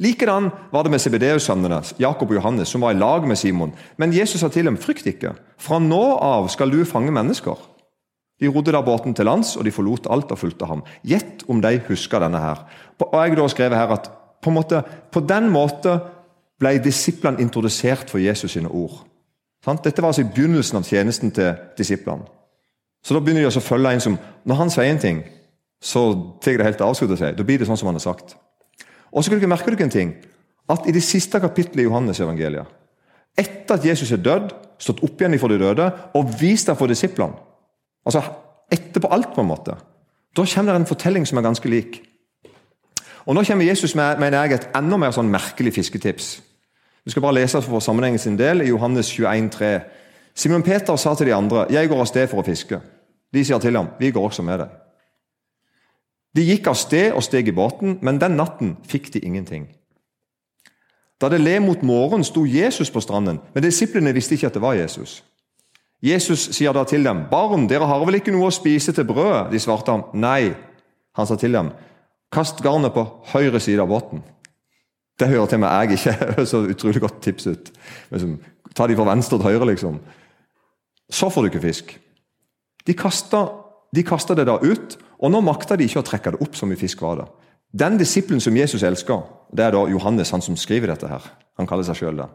Likedan 0.00 0.48
var 0.72 0.86
det 0.86 0.94
med 0.94 1.02
CBD-sønnene, 1.04 1.82
Jakob 2.00 2.30
og 2.32 2.38
Johannes, 2.38 2.70
som 2.72 2.80
var 2.80 2.94
i 2.94 3.00
lag 3.00 3.26
med 3.28 3.36
Simon. 3.36 3.74
Men 4.00 4.14
Jesus 4.16 4.40
sa 4.40 4.48
til 4.48 4.64
dem, 4.64 4.80
frykt 4.80 5.04
ikke. 5.12 5.34
Fra 5.60 5.76
nå 5.76 6.00
av 6.24 6.48
skal 6.48 6.72
du 6.72 6.80
fange 6.88 7.12
mennesker. 7.12 7.60
De 8.40 8.48
rodde 8.48 8.72
da 8.72 8.80
båten 8.80 9.14
til 9.14 9.28
lands, 9.28 9.52
og 9.56 9.66
de 9.66 9.72
forlot 9.74 10.08
alt 10.10 10.30
og 10.32 10.38
fulgte 10.40 10.68
ham. 10.68 10.80
Gjett 11.04 11.44
om 11.52 11.60
de 11.60 11.74
husker 11.90 12.22
denne 12.24 12.40
her. 12.40 12.62
Og 13.04 13.12
jeg 13.20 13.36
da 13.36 13.48
skrevet 13.52 13.76
her 13.76 13.92
at 13.92 14.08
på, 14.40 14.50
måte, 14.50 14.80
på 15.12 15.20
den 15.20 15.50
måte 15.52 15.98
ble 16.60 16.78
disiplene 16.80 17.40
introdusert 17.44 18.08
for 18.08 18.20
Jesus 18.20 18.56
sine 18.56 18.68
ord. 18.72 19.02
Dette 19.84 20.00
var 20.00 20.14
altså 20.14 20.24
i 20.24 20.30
begynnelsen 20.32 20.80
av 20.80 20.88
tjenesten 20.88 21.32
til 21.36 21.52
disiplene. 21.76 22.24
Så 23.04 23.16
da 23.16 23.20
begynner 23.20 23.44
de 23.44 23.52
å 23.60 23.64
følge 23.64 23.92
en 23.94 24.02
som 24.04 24.18
Når 24.44 24.56
han 24.56 24.70
sier 24.72 24.88
en 24.88 24.98
ting, 25.00 25.22
så 25.80 26.00
tar 26.40 26.56
det 26.56 26.64
helt 26.64 26.80
av. 26.80 26.94
seg. 26.94 27.36
Da 27.36 27.44
blir 27.44 27.58
det 27.58 27.66
sånn 27.66 27.76
som 27.76 27.88
han 27.88 27.96
har 27.96 28.04
sagt. 28.04 28.36
Og 29.12 29.24
så 29.24 29.30
merker 29.30 29.40
dere 29.40 29.48
merke 29.48 29.82
en 29.82 29.90
ting. 29.90 30.14
At 30.68 30.86
i 30.88 30.92
det 30.92 31.02
siste 31.02 31.40
kapittelet 31.40 31.84
i 31.84 31.88
Johannes 31.88 32.20
evangeliet, 32.20 32.66
etter 33.36 33.74
at 33.74 33.84
Jesus 33.84 34.12
er 34.12 34.16
dødd, 34.16 34.52
stått 34.78 35.02
opp 35.02 35.20
igjen 35.20 35.38
for 35.38 35.48
de 35.48 35.58
døde 35.58 35.92
og 36.14 36.40
vist 36.40 36.66
det 36.66 36.76
for 36.76 36.88
disiplene 36.88 37.49
Altså 38.06 38.22
etterpå 38.72 39.08
alt, 39.10 39.34
på 39.34 39.40
en 39.40 39.50
måte. 39.50 39.74
Da 40.36 40.44
kommer 40.54 40.72
det 40.72 40.80
en 40.80 40.86
fortelling 40.86 41.26
som 41.26 41.38
er 41.38 41.42
ganske 41.42 41.68
lik. 41.68 42.02
Og 43.26 43.34
Nå 43.34 43.44
kommer 43.44 43.64
Jesus 43.64 43.94
med 43.94 44.18
mener 44.18 44.42
jeg, 44.42 44.52
et 44.52 44.68
enda 44.76 44.96
mer 44.96 45.12
sånn 45.14 45.30
merkelig 45.30 45.74
fisketips. 45.74 46.40
Vi 47.04 47.10
skal 47.10 47.22
bare 47.22 47.40
lese 47.40 47.62
for 47.62 47.80
sammenhengen 47.80 48.18
sin 48.18 48.38
del 48.38 48.62
i 48.62 48.68
Johannes 48.68 49.10
21, 49.10 49.50
3. 49.50 49.80
Simon 50.34 50.62
Peter 50.62 50.96
sa 50.96 51.14
til 51.14 51.26
de 51.26 51.34
andre, 51.34 51.66
'Jeg 51.70 51.88
går 51.88 52.00
av 52.00 52.06
sted 52.06 52.28
for 52.28 52.42
å 52.42 52.46
fiske.' 52.46 52.80
De 53.32 53.44
sier 53.44 53.58
til 53.58 53.76
ham, 53.76 53.88
'Vi 53.98 54.10
går 54.10 54.24
også 54.24 54.42
med 54.42 54.58
deg.' 54.58 54.68
De 56.36 56.44
gikk 56.44 56.66
av 56.66 56.74
sted 56.74 57.12
og 57.12 57.22
steg 57.22 57.48
i 57.48 57.52
båten, 57.52 57.98
men 58.02 58.20
den 58.20 58.36
natten 58.36 58.76
fikk 58.86 59.12
de 59.12 59.18
ingenting. 59.18 59.68
Da 61.20 61.28
det 61.28 61.40
le 61.40 61.58
mot 61.60 61.82
morgen, 61.82 62.24
sto 62.24 62.44
Jesus 62.44 62.90
på 62.90 63.00
stranden, 63.00 63.40
men 63.54 63.62
disiplene 63.62 64.14
visste 64.14 64.34
ikke 64.34 64.46
at 64.46 64.54
det 64.54 64.62
var 64.62 64.74
Jesus. 64.74 65.24
Jesus 66.02 66.48
sier 66.56 66.72
da 66.72 66.84
til 66.84 67.04
dem, 67.04 67.26
'Barn, 67.30 67.68
dere 67.68 67.86
har 67.86 68.04
vel 68.06 68.16
ikke 68.20 68.32
noe 68.32 68.48
å 68.48 68.54
spise 68.54 68.92
til 68.92 69.04
brødet?' 69.04 69.52
De 69.52 69.58
svarte 69.60 69.92
ham, 69.92 70.04
'Nei.' 70.14 70.56
Han 71.16 71.26
sa 71.26 71.36
til 71.36 71.52
dem, 71.52 71.72
'Kast 72.32 72.62
garnet 72.62 72.94
på 72.94 73.04
høyre 73.34 73.60
side 73.60 73.82
av 73.82 73.88
båten.' 73.88 74.22
Det 75.20 75.28
hører 75.28 75.46
til 75.46 75.60
meg 75.60 75.90
jeg 75.90 75.98
ikke 75.98 76.12
høres 76.24 76.48
så 76.48 76.62
utrolig 76.64 77.00
godt 77.00 77.20
tips 77.20 77.46
ut. 77.46 77.72
Liksom, 78.10 78.38
ta 78.74 78.86
de 78.86 78.96
fra 78.96 79.04
venstre 79.04 79.38
til 79.38 79.46
høyre, 79.52 79.66
liksom. 79.66 80.00
Så 81.10 81.28
får 81.28 81.42
du 81.42 81.50
ikke 81.50 81.66
fisk. 81.66 81.98
De 82.86 82.94
kasta, 82.94 83.48
de 83.92 84.02
det 84.02 84.46
da 84.46 84.56
ut, 84.56 84.96
og 85.20 85.30
nå 85.30 85.40
makta 85.44 85.76
de 85.76 85.84
ikke 85.84 86.00
å 86.00 86.06
trekke 86.06 86.32
det 86.32 86.40
opp 86.40 86.56
så 86.56 86.66
mye 86.66 86.80
fisk 86.80 87.02
var 87.02 87.20
det. 87.20 87.26
Den 87.76 87.98
disippelen 87.98 88.40
som 88.40 88.56
Jesus 88.56 88.82
elsker, 88.82 89.20
det 89.52 89.64
er 89.64 89.74
da 89.76 89.84
Johannes, 89.90 90.30
han 90.30 90.40
som 90.40 90.56
skriver 90.56 90.88
dette 90.88 91.06
her. 91.10 91.22
Han 91.58 91.66
kaller 91.66 91.84
seg 91.84 92.00
sjøl 92.00 92.16
det. 92.16 92.26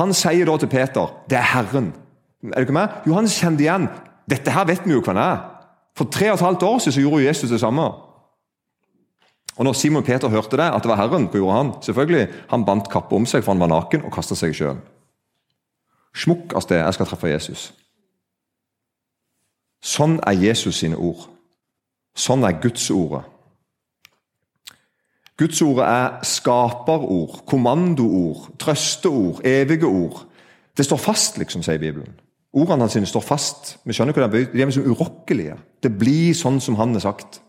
Han 0.00 0.12
sier 0.14 0.46
da 0.46 0.56
til 0.58 0.68
Peter, 0.68 1.06
'Det 1.28 1.38
er 1.38 1.52
Herren'. 1.54 1.92
Er 2.44 2.60
du 2.60 2.68
ikke 2.68 2.76
med? 2.76 3.02
Johannes 3.06 3.36
kjente 3.36 3.66
igjen 3.66 3.88
dette 4.30 4.52
her 4.54 4.68
vet 4.68 4.86
vi 4.86 4.94
jo 4.94 5.02
hva 5.02 5.16
det 5.16 5.24
er. 5.24 5.42
For 5.98 6.10
tre 6.12 6.30
og 6.30 6.38
et 6.38 6.44
halvt 6.46 6.62
år 6.62 6.78
siden 6.78 6.96
så 6.96 7.02
gjorde 7.02 7.24
Jesus 7.24 7.50
det 7.50 7.60
samme. 7.60 7.88
Og 9.56 9.66
når 9.66 9.72
Simon 9.76 10.04
Peter 10.06 10.28
hørte 10.28 10.56
det, 10.56 10.68
at 10.70 10.82
det 10.82 10.88
var 10.88 11.00
Herren, 11.00 11.26
hva 11.28 11.40
gjorde 11.40 11.56
han? 11.56 11.72
Selvfølgelig, 11.82 12.28
Han 12.48 12.64
bandt 12.64 12.90
kappa 12.90 13.16
om 13.16 13.26
seg, 13.26 13.44
for 13.44 13.52
han 13.52 13.60
var 13.60 13.68
naken, 13.68 14.04
og 14.04 14.12
kasta 14.12 14.34
seg 14.34 14.54
i 14.54 14.56
sjøen. 14.56 14.80
Smukk 16.16 16.54
av 16.54 16.62
sted, 16.64 16.78
jeg 16.78 16.94
skal 16.94 17.06
treffe 17.06 17.28
Jesus. 17.28 17.72
Sånn 19.82 20.18
er 20.26 20.38
Jesus 20.38 20.80
sine 20.80 20.96
ord. 20.96 21.26
Sånn 22.16 22.44
er 22.44 22.58
Guds 22.62 22.90
ordet. 22.90 23.24
Guds 25.40 25.60
ordet 25.62 25.86
er 25.86 26.24
skaperord, 26.26 27.44
kommandoord, 27.48 28.50
trøsteord, 28.60 29.40
evige 29.46 29.86
ord. 29.88 30.26
Det 30.76 30.84
står 30.84 31.00
fast, 31.00 31.38
liksom, 31.38 31.62
sier 31.64 31.80
Bibelen. 31.80 32.12
Ordene 32.52 32.86
hans 32.88 33.08
står 33.08 33.22
fast. 33.22 33.76
Vi 33.84 33.94
skjønner 33.94 34.16
hva 34.16 34.26
De 34.26 34.42
er 34.42 34.66
liksom 34.66 34.88
urokkelige. 34.90 35.56
Det 35.82 35.92
blir 35.98 36.34
sånn 36.34 36.58
som 36.60 36.76
han 36.80 36.92
har 36.96 37.04
sagt. 37.04 37.40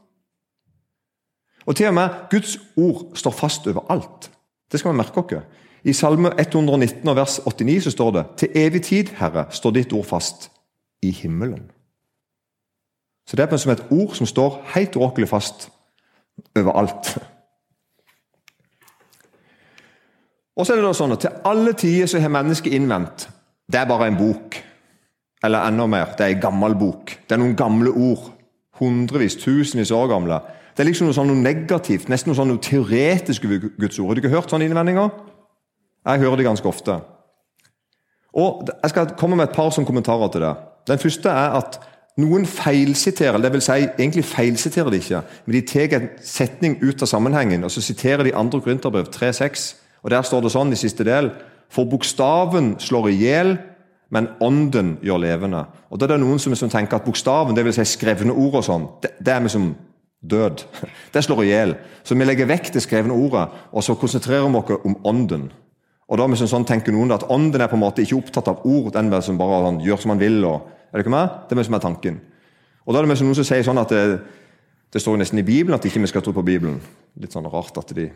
Og 1.65 1.75
til 1.75 1.89
og 1.89 1.93
med 1.97 2.29
Guds 2.29 2.57
ord 2.77 3.17
står 3.17 3.31
fast 3.31 3.67
overalt. 3.67 4.29
Det 4.71 4.79
skal 4.79 4.93
vi 4.93 4.97
merke 4.97 5.21
oss. 5.21 5.43
I 5.83 5.93
Salme 5.93 6.29
119 6.37 7.15
vers 7.17 7.39
89 7.45 7.83
så 7.83 7.91
står 7.91 8.11
det 8.11 8.25
Til 8.37 8.49
evig 8.55 8.83
tid, 8.83 9.09
Herre, 9.17 9.45
står 9.49 9.71
ditt 9.71 9.93
ord 9.93 10.05
fast. 10.05 10.51
i 11.03 11.11
himmelen. 11.11 11.71
Så 13.27 13.35
det 13.35 13.51
er 13.51 13.57
som 13.57 13.71
et 13.71 13.85
ord 13.91 14.15
som 14.15 14.25
står 14.25 14.61
helt 14.75 14.95
urokkelig 14.95 15.27
fast 15.27 15.69
overalt. 16.55 17.17
Og 20.55 20.65
så 20.65 20.73
er 20.73 20.77
det 20.77 20.85
da 20.85 20.93
sånn 20.93 21.11
at 21.11 21.19
Til 21.19 21.39
alle 21.45 21.73
tider 21.73 22.05
så 22.05 22.19
har 22.19 22.29
mennesket 22.29 22.73
innvendt 22.73 23.29
det 23.71 23.79
er 23.79 23.87
bare 23.87 24.07
en 24.07 24.17
bok. 24.17 24.70
Eller 25.43 25.65
enda 25.65 25.87
mer, 25.89 26.13
det 26.17 26.25
er 26.25 26.35
en 26.35 26.43
gammel 26.43 26.75
bok. 26.77 27.15
Det 27.27 27.35
er 27.35 27.41
noen 27.41 27.57
gamle 27.57 27.91
ord. 27.91 28.29
Hundrevis, 28.81 29.35
tusenvis 29.41 29.91
år 29.93 30.09
gamle. 30.11 30.39
Det 30.71 30.83
er 30.83 30.87
liksom 30.87 31.09
noe, 31.09 31.15
sånn, 31.15 31.29
noe 31.29 31.41
negativt, 31.41 32.09
nesten 32.09 32.31
noe, 32.31 32.37
sånn, 32.37 32.53
noe 32.53 32.63
teoretisk 32.63 33.45
over 33.47 33.71
Guds 33.81 33.99
ord. 33.99 34.11
Har 34.11 34.21
ikke 34.21 34.33
hørt 34.33 34.53
sånne 34.53 34.69
innvendinger? 34.69 35.09
Jeg 36.07 36.21
hører 36.23 36.39
det 36.39 36.47
ganske 36.47 36.69
ofte. 36.69 36.99
Og 38.33 38.67
Jeg 38.69 38.93
skal 38.93 39.15
komme 39.19 39.35
med 39.35 39.49
et 39.49 39.55
par 39.55 39.69
som 39.75 39.85
kommentarer 39.85 40.31
til 40.31 40.45
det. 40.45 40.53
Den 40.87 41.01
første 41.01 41.29
er 41.29 41.57
at 41.59 41.79
noen 42.17 42.45
feilsiterer, 42.45 43.37
det 43.41 43.51
vil 43.53 43.63
si, 43.63 43.85
egentlig 43.87 44.25
feilsiterer 44.25 44.89
de 44.91 44.99
ikke, 44.99 45.21
men 45.45 45.55
de 45.55 45.61
tar 45.67 45.95
en 45.97 46.09
setning 46.23 46.77
ut 46.81 47.01
av 47.01 47.07
sammenhengen, 47.07 47.63
og 47.63 47.71
så 47.71 47.83
siterer 47.83 48.23
de 48.27 48.33
2. 48.35 48.61
Korinterbrev 48.61 49.11
3,6. 49.13 49.75
Og 50.03 50.09
Der 50.09 50.21
står 50.21 50.41
det 50.41 50.51
sånn 50.51 50.73
i 50.73 50.79
siste 50.79 51.05
del 51.05 51.29
For 51.71 51.85
bokstaven 51.85 52.73
slår 52.79 53.11
i 53.11 53.19
hjel, 53.21 53.57
men 54.11 54.27
ånden 54.43 54.97
gjør 55.03 55.21
levende. 55.23 55.63
Og 55.89 55.99
Da 55.99 56.05
er 56.05 56.15
det 56.15 56.23
noen 56.25 56.39
som, 56.39 56.55
som 56.55 56.69
tenker 56.69 56.99
at 56.99 57.05
bokstaven, 57.07 57.55
dvs. 57.55 57.79
Si 57.79 57.95
skrevne 57.95 58.35
ord 58.35 58.59
og 58.59 58.67
sånn, 58.67 58.89
det, 59.03 59.13
det 59.23 59.33
er 59.33 59.45
liksom 59.45 59.71
død. 60.21 60.65
Det 61.13 61.23
slår 61.23 61.43
i 61.45 61.49
hjel. 61.49 61.75
Så 62.03 62.15
vi 62.15 62.27
legger 62.27 62.49
vekk 62.49 62.73
det 62.75 62.83
skrevne 62.83 63.15
ordet, 63.15 63.47
og 63.71 63.83
så 63.83 63.95
konsentrerer 63.97 64.45
vi 64.45 64.59
oss 64.59 64.85
om 64.85 64.97
ånden. 65.07 65.47
Og 66.11 66.19
da 66.19 66.27
sånn, 66.35 66.67
tenker 66.67 66.91
noen 66.91 67.13
at 67.15 67.23
Ånden 67.31 67.61
er 67.63 67.69
på 67.71 67.77
en 67.77 67.85
måte 67.85 68.03
ikke 68.03 68.17
opptatt 68.19 68.49
av 68.51 68.65
ord, 68.67 68.91
den 68.91 69.13
som 69.23 69.37
bare 69.39 69.61
sånn, 69.63 69.79
gjør 69.85 70.01
som 70.03 70.11
han 70.11 70.19
vil. 70.19 70.43
og 70.43 70.67
er 70.91 70.99
Det 70.99 71.05
ikke 71.05 71.15
med? 71.15 71.29
Det 71.47 71.55
er 71.55 71.61
det 71.61 71.65
som 71.65 71.77
er 71.77 71.85
tanken. 71.85 72.21
Og 72.83 72.93
da 72.93 72.99
er 72.99 73.07
det 73.07 73.15
noen 73.15 73.35
som 73.35 73.47
sier 73.47 73.63
sånn 73.63 73.79
at 73.79 73.93
det, 73.95 74.19
det 74.91 75.01
står 75.01 75.21
nesten 75.21 75.39
i 75.39 75.47
Bibelen 75.47 75.77
at 75.77 75.85
ikke 75.87 76.01
vi 76.03 76.11
skal 76.11 76.25
tro 76.25 76.33
på 76.35 76.43
Bibelen. 76.43 76.81
Litt 77.15 77.31
sånn 77.31 77.47
rart 77.47 77.79
at 77.79 77.93
de 77.95 78.09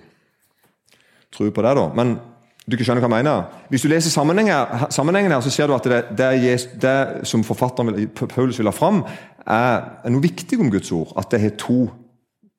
tror 1.32 1.54
på 1.56 1.64
det, 1.64 1.74
da. 1.80 1.88
Men 1.96 2.18
du 2.66 2.74
ikke 2.74 2.86
skjønner 2.88 3.04
hva 3.04 3.10
jeg 3.12 3.26
mener. 3.26 3.44
Hvis 3.70 3.84
du 3.86 3.90
leser 3.92 4.10
sammenhengen, 4.10 4.90
sammenhengen 4.90 5.32
her, 5.36 5.42
så 5.46 5.52
ser 5.54 5.70
du 5.70 5.76
at 5.76 5.86
det, 5.86 6.00
det, 6.18 6.56
det 6.82 7.28
som 7.30 7.44
forfatteren 7.46 8.08
Paulus 8.18 8.58
vil 8.58 8.70
ha 8.72 8.74
fram, 8.74 9.04
er, 9.46 9.84
er, 10.02 10.10
noe 10.10 10.24
viktig 10.24 10.58
om 10.60 10.72
Guds 10.74 10.90
ord. 10.96 11.14
At 11.20 11.30
det 11.32 11.44
har 11.44 11.54
to 11.62 11.84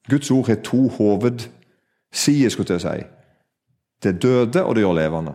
Guds 0.06 0.30
ord 0.30 0.46
har 0.46 0.60
to 0.62 0.88
hovedsider, 0.88 2.48
skulle 2.48 2.76
jeg 2.76 2.80
si. 2.80 3.02
Det 4.02 4.22
døde, 4.22 4.64
og 4.64 4.74
det 4.74 4.84
gjør 4.84 4.94
levende. 4.94 5.34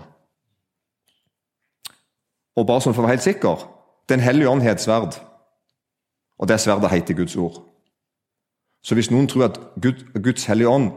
Og 2.55 2.67
bare 2.67 2.83
sånn 2.83 2.95
for 2.95 3.03
å 3.03 3.07
være 3.07 3.17
helt 3.17 3.25
sikker 3.25 3.67
Den 4.09 4.19
hellige 4.19 4.49
ånd 4.49 4.63
har 4.63 4.75
et 4.75 4.81
sverd, 4.83 5.15
og 6.39 6.47
det 6.47 6.57
sverdet 6.59 6.89
heter 6.91 7.15
Guds 7.15 7.35
ord. 7.39 7.61
Så 8.83 8.95
hvis 8.97 9.11
noen 9.11 9.27
tror 9.29 9.45
at 9.45 9.59
Gud, 9.79 10.01
Guds 10.19 10.47
hellige 10.49 10.67
ånd 10.67 10.89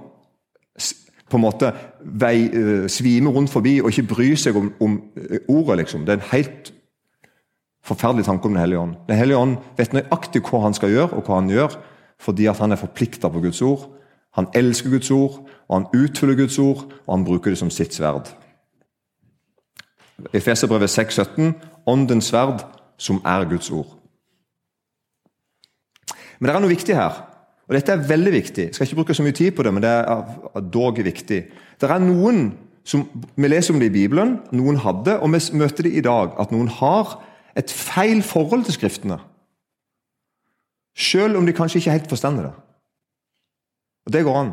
på 1.30 1.38
en 1.38 1.44
måte 1.44 1.72
vei, 2.00 2.36
uh, 2.52 2.86
svime 2.90 3.32
rundt 3.32 3.52
forbi 3.52 3.78
og 3.80 3.90
ikke 3.90 4.08
bry 4.14 4.30
seg 4.38 4.56
om, 4.60 4.70
om 4.80 4.98
uh, 5.16 5.38
ordet, 5.48 5.84
liksom. 5.84 6.04
Det 6.04 6.14
er 6.14 6.20
en 6.20 6.30
helt 6.32 6.72
forferdelig 7.84 8.24
tanke 8.24 8.48
om 8.48 8.54
Den 8.54 8.60
hellige 8.60 8.78
ånd. 8.78 8.94
Den 9.08 9.16
hellige 9.16 9.38
ånd 9.38 9.56
vet 9.76 9.92
nøyaktig 9.92 10.44
hva 10.44 10.62
han 10.64 10.76
skal 10.76 10.92
gjøre, 10.92 11.12
og 11.12 11.26
hva 11.26 11.40
han 11.40 11.50
gjør, 11.50 11.76
fordi 12.20 12.46
at 12.46 12.60
han 12.60 12.72
er 12.72 12.80
forplikta 12.80 13.28
på 13.28 13.42
Guds 13.44 13.62
ord. 13.62 13.88
Han 14.34 14.48
elsker 14.54 14.90
Guds 14.90 15.10
ord, 15.10 15.42
og 15.68 15.76
han 15.76 15.86
utfyller 15.94 16.34
Guds 16.34 16.58
ord, 16.58 16.86
og 17.06 17.12
han 17.12 17.24
bruker 17.24 17.50
det 17.50 17.58
som 17.58 17.70
sitt 17.70 17.94
sverd. 17.94 18.32
Efeserbrevet 20.32 20.90
6,17.: 20.90 21.52
Åndens 21.86 22.24
sverd, 22.24 22.64
som 22.98 23.20
er 23.24 23.44
Guds 23.44 23.70
ord. 23.70 23.98
Men 26.38 26.48
det 26.48 26.54
er 26.54 26.60
noe 26.60 26.72
viktig 26.72 26.96
her. 26.96 27.33
Og 27.68 27.74
Dette 27.76 27.92
er 27.92 28.08
veldig 28.08 28.32
viktig. 28.32 28.66
Jeg 28.68 28.74
skal 28.74 28.86
ikke 28.86 29.00
bruke 29.00 29.16
så 29.16 29.24
mye 29.24 29.36
tid 29.36 29.54
på 29.56 29.64
det, 29.64 29.72
men 29.72 29.82
det 29.82 29.90
er 29.90 30.66
dog 30.72 30.98
viktig. 31.04 31.40
Det 31.80 31.90
er 31.90 32.02
noen 32.02 32.52
som, 32.84 33.06
Vi 33.36 33.48
leser 33.48 33.74
om 33.74 33.80
det 33.80 33.86
i 33.88 33.94
Bibelen, 33.94 34.38
noen 34.52 34.76
hadde, 34.76 35.16
og 35.18 35.32
vi 35.32 35.40
møter 35.56 35.86
det 35.86 35.94
i 35.96 36.04
dag, 36.04 36.34
at 36.38 36.52
noen 36.52 36.68
har 36.68 37.16
et 37.56 37.70
feil 37.70 38.22
forhold 38.22 38.64
til 38.64 38.76
Skriftene. 38.76 39.18
Selv 40.96 41.36
om 41.36 41.46
de 41.46 41.52
kanskje 41.56 41.80
ikke 41.80 41.90
helt 41.90 42.08
forstår 42.08 42.42
det. 42.42 42.52
Og 44.06 44.12
Det 44.12 44.24
går 44.24 44.36
an. 44.36 44.52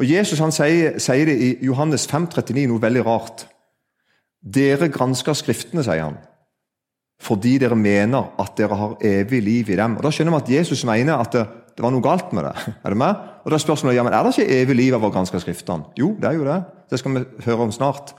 Og 0.00 0.10
Jesus 0.10 0.38
han 0.38 0.52
sier, 0.52 0.98
sier 0.98 1.26
det 1.26 1.38
i 1.38 1.50
Johannes 1.62 2.08
5,39 2.10 2.66
noe 2.66 2.82
veldig 2.82 3.04
rart. 3.06 3.46
Dere 4.42 4.88
gransker 4.90 5.36
Skriftene, 5.38 5.84
sier 5.86 6.02
han, 6.02 6.18
fordi 7.22 7.58
dere 7.62 7.78
mener 7.78 8.32
at 8.42 8.56
dere 8.58 8.74
har 8.74 8.96
evig 9.06 9.42
liv 9.42 9.70
i 9.70 9.76
dem. 9.78 9.96
Og 9.96 10.02
Da 10.02 10.10
skjønner 10.10 10.34
vi 10.34 10.42
at 10.42 10.54
Jesus 10.58 10.84
mener 10.84 11.22
at 11.22 11.36
det, 11.76 11.84
var 11.84 11.92
noe 11.94 12.04
galt 12.04 12.32
med 12.36 12.46
det. 12.48 12.54
Er 12.84 12.94
det 12.94 13.00
med? 13.00 13.26
Og 13.42 13.50
da 13.50 13.58
er 13.58 13.64
spørsmålet 13.64 13.96
ja, 13.96 14.04
men 14.06 14.14
er 14.14 14.24
det 14.24 14.34
ikke 14.36 14.60
evig 14.60 14.76
liv 14.78 14.96
av 14.96 15.04
å 15.06 15.10
granske 15.12 15.40
Skriftene. 15.42 15.88
Jo, 15.98 16.12
det 16.20 16.30
er 16.30 16.38
jo 16.38 16.46
det. 16.46 16.60
Det 16.90 17.00
skal 17.00 17.16
vi 17.16 17.24
høre 17.46 17.66
om 17.66 17.74
snart. 17.74 18.14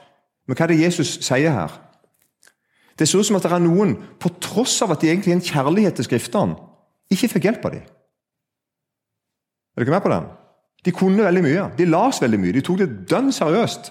Men 0.47 0.57
hva 0.57 0.65
er 0.65 0.73
det 0.73 0.81
Jesus 0.81 1.17
sier 1.23 1.55
her? 1.55 1.73
Det 2.99 3.07
ser 3.09 3.23
ut 3.23 3.25
som 3.25 3.39
at 3.39 3.45
det 3.45 3.51
er 3.55 3.63
noen, 3.63 3.95
på 4.21 4.29
tross 4.43 4.75
av 4.85 4.93
at 4.93 5.01
de 5.01 5.09
egentlig 5.09 5.33
har 5.33 5.39
en 5.39 5.47
kjærlighet 5.47 5.97
til 5.97 6.07
Skriftene, 6.07 6.57
ikke 7.13 7.29
fikk 7.35 7.47
hjelp 7.49 7.65
av 7.65 7.75
dem. 7.75 7.85
Er 9.73 9.81
du 9.81 9.85
ikke 9.87 9.95
med 9.95 10.05
på 10.05 10.13
den? 10.13 10.29
De 10.85 10.91
kunne 10.93 11.25
veldig 11.25 11.43
mye. 11.45 11.67
De 11.77 11.87
las 11.87 12.21
veldig 12.21 12.39
mye. 12.39 12.53
De 12.53 12.61
tok 12.65 12.81
det 12.81 12.89
dønn 13.09 13.31
seriøst. 13.33 13.89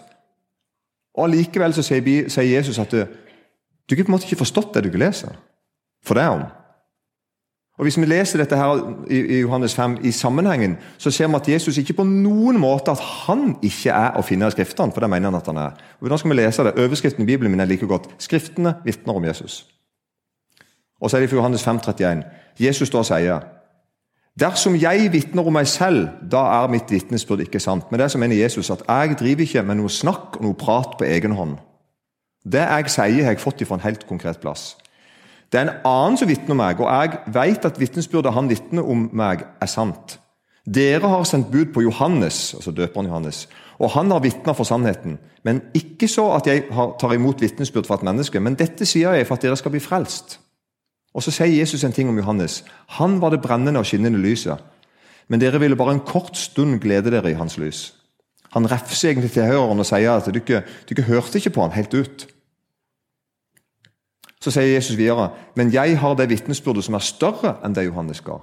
Og 1.16 1.26
Allikevel 1.26 1.74
sier 1.76 2.46
Jesus 2.46 2.78
at 2.80 2.92
du, 2.92 3.02
du 3.02 3.94
har 3.96 4.04
på 4.04 4.12
en 4.12 4.14
måte 4.14 4.28
ikke 4.28 4.44
forstått 4.44 4.74
det 4.74 4.84
du 4.84 4.90
ikke 4.92 5.02
leser. 5.02 5.34
For 6.06 6.18
det 6.18 6.24
er 6.24 6.36
om. 6.36 6.44
Og 7.82 7.84
Hvis 7.84 7.98
vi 7.98 8.06
leser 8.06 8.38
dette 8.38 8.54
her 8.56 8.78
i 9.10 9.40
Johannes 9.40 9.74
5 9.74 9.96
i 10.06 10.10
sammenhengen, 10.10 10.76
så 10.98 11.10
ser 11.10 11.26
vi 11.26 11.34
at 11.34 11.48
Jesus 11.48 11.78
ikke 11.78 11.96
på 11.98 12.04
noen 12.06 12.60
måte 12.62 12.92
at 12.94 13.00
han 13.02 13.56
ikke 13.58 13.90
er 13.90 14.14
å 14.14 14.22
finne 14.22 14.46
i 14.46 14.54
Skriftene. 14.54 14.92
for 14.92 15.00
det 15.00 15.08
mener 15.10 15.30
han 15.30 15.34
at 15.40 15.46
han 15.46 15.56
er. 15.56 15.72
Og 15.98 15.98
Hvordan 15.98 16.18
skal 16.18 16.30
vi 16.30 16.36
lese 16.36 16.64
det? 16.64 16.72
Overskriften 16.78 17.22
i 17.22 17.26
Bibelen 17.26 17.50
min 17.50 17.60
er 17.60 17.64
like 17.64 17.86
godt. 17.86 18.06
Skriftene 18.18 18.74
vitner 18.84 19.14
om 19.14 19.24
Jesus. 19.24 19.66
Og 21.00 21.10
så 21.10 21.16
er 21.16 21.20
det 21.20 21.30
fra 21.30 21.36
Johannes 21.36 21.64
5, 21.64 21.76
31. 21.76 22.22
Jesus 22.60 22.90
da 22.90 23.02
sier 23.02 23.40
Dersom 24.40 24.76
jeg 24.76 25.12
vitner 25.12 25.42
om 25.42 25.52
meg 25.52 25.66
selv, 25.66 26.08
da 26.30 26.62
er 26.62 26.70
mitt 26.70 26.90
vitnesbyrd 26.90 27.40
ikke 27.40 27.60
sant. 27.60 27.90
Men 27.90 28.00
det 28.00 28.10
som 28.10 28.20
mener 28.20 28.36
Jesus, 28.36 28.70
at 28.70 28.82
jeg 28.88 29.16
driver 29.18 29.42
ikke 29.42 29.62
med 29.62 29.74
noe 29.74 29.88
snakk 29.88 30.36
og 30.36 30.42
noe 30.42 30.54
prat 30.54 30.94
på 30.98 31.04
egen 31.04 31.32
hånd. 31.32 31.58
Det 32.46 32.62
jeg 32.62 32.90
sier, 32.90 33.24
har 33.24 33.34
jeg 33.34 33.40
fått 33.40 33.66
fra 33.66 33.74
en 33.74 33.84
helt 33.88 34.06
konkret 34.06 34.38
plass. 34.38 34.76
Det 35.52 35.60
er 35.60 35.68
en 35.68 35.80
annen 35.84 36.16
som 36.16 36.28
vitner 36.30 36.54
om 36.54 36.60
meg, 36.62 36.80
og 36.80 36.88
jeg 36.88 37.34
vet 37.34 37.66
at 37.68 37.80
vitnesbyrdet 37.80 38.32
han 38.32 38.48
vitner 38.48 38.86
om 38.88 39.08
meg, 39.12 39.44
er 39.60 39.68
sant. 39.68 40.16
Dere 40.64 41.10
har 41.10 41.24
sendt 41.28 41.50
bud 41.52 41.74
på 41.74 41.82
Johannes, 41.82 42.54
altså 42.54 42.72
døperen 42.72 43.10
Johannes, 43.10 43.48
og 43.82 43.90
han 43.96 44.10
har 44.14 44.22
vitna 44.22 44.54
for 44.56 44.64
sannheten. 44.64 45.18
Men 45.44 45.60
ikke 45.74 46.08
så 46.08 46.28
at 46.36 46.46
jeg 46.46 46.68
tar 46.70 47.12
imot 47.12 47.42
vitnesbyrd 47.42 47.88
for 47.88 47.98
et 47.98 48.06
menneske, 48.06 48.40
men 48.40 48.56
dette 48.56 48.86
sier 48.86 49.12
jeg 49.18 49.26
for 49.26 49.36
at 49.36 49.44
dere 49.44 49.58
skal 49.58 49.74
bli 49.74 49.82
frelst. 49.82 50.38
Og 51.12 51.22
Så 51.22 51.30
sier 51.34 51.52
Jesus 51.60 51.84
en 51.84 51.92
ting 51.92 52.08
om 52.08 52.16
Johannes. 52.16 52.62
Han 52.96 53.20
var 53.20 53.30
det 53.30 53.42
brennende 53.42 53.78
og 53.78 53.86
skinnende 53.86 54.18
lyset. 54.18 54.56
Men 55.28 55.40
dere 55.40 55.60
ville 55.60 55.76
bare 55.76 55.92
en 55.92 56.06
kort 56.06 56.36
stund 56.36 56.80
glede 56.80 57.10
dere 57.10 57.30
i 57.30 57.36
hans 57.36 57.58
lys. 57.58 57.92
Han 58.52 58.70
refser 58.70 59.10
egentlig 59.10 59.30
til 59.30 59.42
tilhøreren 59.42 59.78
og 59.78 59.86
sier 59.86 60.12
at 60.12 60.28
du 60.28 60.40
ikke, 60.40 61.02
hørte 61.02 61.38
ikke 61.38 61.50
på 61.50 61.62
han 61.62 61.76
helt 61.76 61.94
ut. 61.94 62.26
Så 64.42 64.50
sier 64.50 64.74
Jesus 64.74 64.96
videre.: 64.98 65.30
Men 65.54 65.70
jeg 65.72 65.98
har 65.98 66.16
det 66.18 66.30
vitnesbyrdet 66.30 66.84
som 66.84 66.98
er 66.98 67.06
større 67.06 67.56
enn 67.62 67.76
det 67.76 67.86
Johannes 67.86 68.20
ga. 68.26 68.40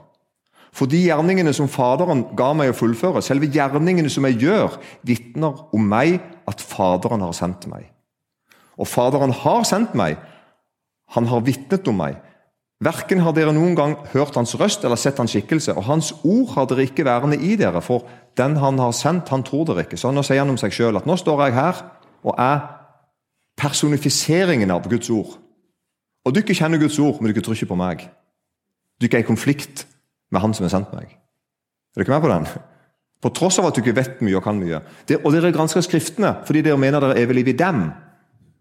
For 0.72 0.86
de 0.90 1.02
gjerningene 1.02 1.54
som 1.54 1.70
Faderen 1.72 2.24
ga 2.38 2.52
meg 2.54 2.72
å 2.72 2.78
fullføre, 2.78 3.24
selve 3.26 3.50
gjerningene 3.50 4.10
som 4.12 4.28
jeg 4.30 4.38
gjør, 4.46 4.78
vitner 5.08 5.64
om 5.76 5.88
meg 5.90 6.20
at 6.48 6.62
Faderen 6.62 7.26
har 7.26 7.34
sendt 7.34 7.68
meg. 7.72 7.90
Og 8.78 8.88
Faderen 8.88 9.34
har 9.34 9.66
sendt 9.68 9.96
meg. 9.98 10.20
Han 11.16 11.28
har 11.28 11.42
vitnet 11.44 11.88
om 11.90 11.98
meg. 12.00 12.20
Verken 12.80 13.20
har 13.26 13.34
dere 13.36 13.52
noen 13.52 13.74
gang 13.76 13.98
hørt 14.14 14.38
hans 14.40 14.54
røst 14.56 14.86
eller 14.88 14.96
sett 14.96 15.18
hans 15.20 15.34
skikkelse, 15.36 15.74
og 15.76 15.90
hans 15.90 16.14
ord 16.24 16.54
har 16.54 16.70
dere 16.70 16.86
ikke 16.88 17.04
værende 17.04 17.36
i 17.36 17.58
dere, 17.60 17.82
for 17.84 18.06
den 18.40 18.56
han 18.62 18.80
har 18.80 18.94
sendt, 18.96 19.34
han 19.34 19.44
tror 19.44 19.66
dere 19.68 19.84
ikke. 19.84 20.00
Så 20.00 20.14
nå 20.16 20.24
sier 20.24 20.46
han 20.46 20.54
om 20.54 20.60
seg 20.62 20.72
sjøl 20.72 21.02
at 21.02 21.10
nå 21.10 21.18
står 21.20 21.44
jeg 21.48 21.58
her 21.58 21.82
og 22.24 22.40
er 22.40 22.62
personifiseringen 23.60 24.72
av 24.72 24.88
Guds 24.88 25.12
ord. 25.12 25.36
Og 26.26 26.38
ikke 26.38 26.56
kjenner 26.58 26.82
Guds 26.82 27.00
ord, 27.00 27.22
men 27.22 27.32
ikke 27.32 27.42
tror 27.46 27.56
ikke 27.56 27.72
på 27.72 27.80
meg. 27.80 28.04
Ikke 29.02 29.18
er 29.18 29.24
i 29.24 29.28
konflikt 29.28 29.86
med 30.32 30.42
Han 30.42 30.54
som 30.54 30.66
har 30.68 30.74
sendt 30.74 30.94
meg. 30.94 31.16
Er 31.96 32.04
ikke 32.04 32.12
med 32.12 32.22
på 32.22 32.32
den? 32.32 32.48
På 33.22 33.32
tross 33.36 33.60
av 33.60 33.70
at 33.70 33.78
ikke 33.80 33.96
vet 33.96 34.22
mye 34.24 34.38
og 34.40 34.44
kan 34.44 34.60
mye. 34.60 34.82
Det, 35.08 35.20
og 35.24 35.34
dere 35.34 35.52
gransker 35.52 35.84
Skriftene 35.84 36.36
fordi 36.48 36.64
dere 36.68 36.80
mener 36.80 37.04
dere 37.04 37.18
er 37.18 37.24
evig 37.24 37.40
liv 37.40 37.54
i 37.54 37.58
dem. 37.60 37.90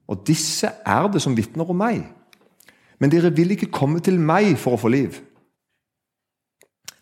Og 0.09 0.23
disse 0.27 0.71
er 0.87 1.11
det 1.13 1.23
som 1.23 1.37
vitner 1.37 1.69
om 1.69 1.79
meg. 1.79 2.07
Men 2.99 3.11
dere 3.11 3.35
vil 3.35 3.55
ikke 3.55 3.71
komme 3.71 4.01
til 4.01 4.19
meg 4.19 4.57
for 4.59 4.75
å 4.75 4.81
få 4.81 4.91
liv. 4.91 5.21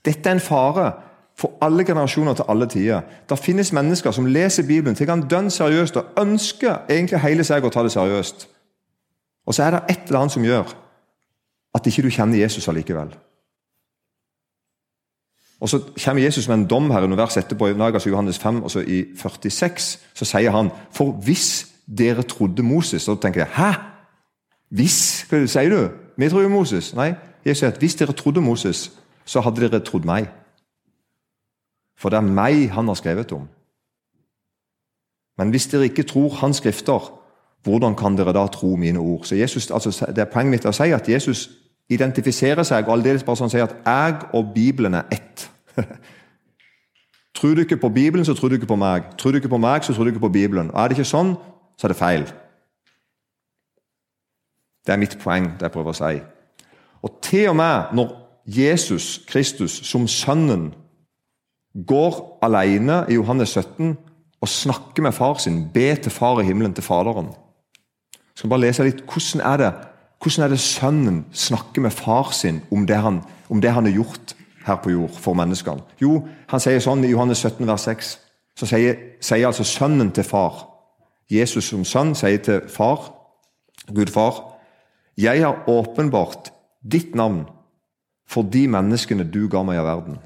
Dette 0.05 0.29
er 0.29 0.37
en 0.37 0.43
fare 0.43 0.91
for 1.37 1.57
alle 1.61 1.85
generasjoner 1.85 2.35
til 2.35 2.45
alle 2.49 2.67
tider. 2.67 3.01
Det 3.29 3.39
finnes 3.39 3.73
mennesker 3.73 4.11
som 4.11 4.27
leser 4.27 4.67
Bibelen 4.67 4.97
til 4.97 5.09
dønn 5.31 5.51
seriøst 5.51 5.97
og 5.97 6.21
ønsker 6.21 6.87
egentlig 6.89 7.21
hele 7.21 7.45
seg 7.45 7.65
å 7.65 7.71
ta 7.71 7.83
det 7.83 7.93
seriøst. 7.93 8.49
Og 9.47 9.55
så 9.55 9.63
er 9.63 9.71
det 9.71 9.83
et 9.91 10.07
eller 10.07 10.21
annet 10.21 10.33
som 10.33 10.45
gjør 10.45 10.75
at 11.75 11.87
ikke 11.87 12.03
du 12.03 12.11
kjenner 12.11 12.39
Jesus 12.39 12.69
allikevel. 12.69 13.15
Og 15.61 15.69
Så 15.69 15.81
kommer 16.05 16.23
Jesus 16.23 16.49
med 16.49 16.57
en 16.57 16.67
dom 16.67 16.91
her 16.91 17.05
i 17.05 17.09
noen 17.09 17.19
vers 17.19 17.37
etterpå, 17.37 17.67
i 17.67 18.11
Johannes 18.11 18.39
5, 18.39 18.63
og 18.63 18.71
så 18.71 18.81
i 18.81 19.05
46, 19.17 19.99
så 20.15 20.25
sier 20.25 20.51
han 20.51 20.71
For 20.93 21.13
hvis 21.13 21.73
dere 21.87 22.23
trodde 22.23 22.63
Moses 22.63 23.03
Så 23.03 23.15
tenker 23.15 23.41
jeg 23.41 23.49
Hæ? 23.57 23.73
Hvis? 24.69 25.27
Hva 25.31 25.47
sier 25.47 25.71
du? 25.71 25.89
Vi 26.17 26.29
tror 26.29 26.43
jo 26.43 26.49
Moses. 26.49 26.95
Nei, 26.95 27.15
Jesus 27.47 27.59
sier 27.59 27.71
at 27.71 27.79
hvis 27.79 27.95
dere 27.95 28.13
trodde 28.13 28.41
Moses, 28.41 28.91
så 29.25 29.41
hadde 29.41 29.61
dere 29.61 29.81
trodd 29.85 30.05
meg. 30.05 30.27
For 31.97 32.11
det 32.11 32.17
er 32.17 32.35
meg 32.35 32.71
han 32.75 32.89
har 32.89 32.99
skrevet 32.99 33.33
om. 33.33 33.49
Men 35.39 35.51
hvis 35.51 35.69
dere 35.71 35.85
ikke 35.85 36.03
tror 36.03 36.35
hans 36.41 36.57
skrifter, 36.57 37.13
hvordan 37.67 37.97
kan 37.99 38.17
dere 38.17 38.35
da 38.35 38.47
tro 38.53 38.77
mine 38.79 39.01
ord? 39.03 39.25
Så 39.27 39.35
Jesus, 39.35 39.71
altså, 39.71 40.07
det 40.07 40.23
er 40.23 40.31
Poenget 40.31 40.55
mitt 40.55 40.69
å 40.69 40.75
si 40.75 40.93
at 40.95 41.09
Jesus 41.11 41.49
identifiserer 41.91 42.67
seg 42.67 42.87
og 42.87 42.97
aldeles 42.97 43.25
bare 43.27 43.39
sånn 43.41 43.51
sier 43.51 43.67
at 43.67 43.77
jeg 43.83 44.29
og 44.35 44.53
Bibelen 44.55 44.95
er 44.99 45.11
ett. 45.15 45.49
tror 47.37 47.55
du 47.55 47.63
ikke 47.65 47.81
på 47.83 47.91
Bibelen, 47.95 48.25
så 48.25 48.35
tror 48.35 48.51
du 48.51 48.59
ikke 48.59 48.71
på 48.71 48.79
meg. 48.81 49.11
Tror 49.19 49.35
du 49.35 49.41
ikke 49.41 49.53
på 49.53 49.61
meg, 49.63 49.85
så 49.85 49.95
tror 49.95 50.07
du 50.07 50.15
ikke 50.15 50.25
på 50.29 50.35
Bibelen. 50.35 50.71
Og 50.71 50.81
Er 50.81 50.89
det 50.89 50.99
ikke 50.99 51.11
sånn, 51.11 51.35
så 51.77 51.87
er 51.87 51.95
det 51.95 51.99
feil. 52.01 52.27
Det 54.87 54.95
er 54.95 55.03
mitt 55.03 55.19
poeng, 55.19 55.53
det 55.59 55.67
jeg 55.67 55.75
prøver 55.75 55.95
å 55.95 55.99
si. 55.99 56.21
Og 57.03 57.19
til 57.23 57.51
og 57.51 57.59
med 57.59 57.95
når 57.99 58.13
Jesus 58.47 59.21
Kristus 59.27 59.81
som 59.87 60.07
Sønnen 60.11 60.71
går 61.87 62.39
alene 62.47 63.03
i 63.11 63.19
Johannes 63.19 63.57
17 63.59 63.97
og 64.41 64.49
snakker 64.49 65.03
med 65.03 65.15
far 65.15 65.41
sin, 65.43 65.67
be 65.75 65.91
til 65.99 66.15
far 66.15 66.41
i 66.41 66.47
himmelen, 66.47 66.75
til 66.75 66.85
Faderen. 66.87 67.33
Jeg 68.37 68.43
skal 68.43 68.53
bare 68.53 68.67
lese 68.67 68.85
litt, 68.85 69.05
Hvordan 69.09 69.41
er 69.41 69.57
det 69.63 69.75
hvordan 70.21 70.45
er 70.45 70.49
det 70.49 70.61
Sønnen 70.61 71.25
snakker 71.33 71.81
med 71.81 71.93
far 71.93 72.33
sin 72.33 72.63
om 72.73 72.87
det 72.87 72.97
han, 72.97 73.21
om 73.49 73.61
det 73.61 73.71
han 73.71 73.85
har 73.85 73.93
gjort 73.93 74.35
her 74.67 74.77
på 74.83 74.91
jord 74.91 75.13
for 75.21 75.37
menneskene? 75.37 75.85
Jo, 76.01 76.23
han 76.49 76.61
sier 76.61 76.81
sånn 76.81 77.05
i 77.05 77.13
Johannes 77.13 77.45
17, 77.45 77.67
vers 77.69 77.85
6. 77.85 78.09
Så 78.57 78.67
sier, 78.67 78.97
sier 79.21 79.47
altså 79.47 79.65
Sønnen 79.65 80.11
til 80.17 80.25
far. 80.25 80.65
Jesus 81.31 81.69
som 81.69 81.85
sønn 81.85 82.15
sier 82.15 82.41
til 82.43 82.65
far, 82.71 83.11
Gud 83.93 84.11
far, 84.11 84.41
jeg 85.17 85.43
har 85.43 85.69
åpenbart 85.71 86.51
ditt 86.83 87.15
navn 87.15 87.45
for 88.27 88.43
de 88.43 88.67
menneskene 88.71 89.27
du 89.27 89.47
ga 89.51 89.63
meg 89.67 89.79
av 89.79 89.87
verden. 89.87 90.19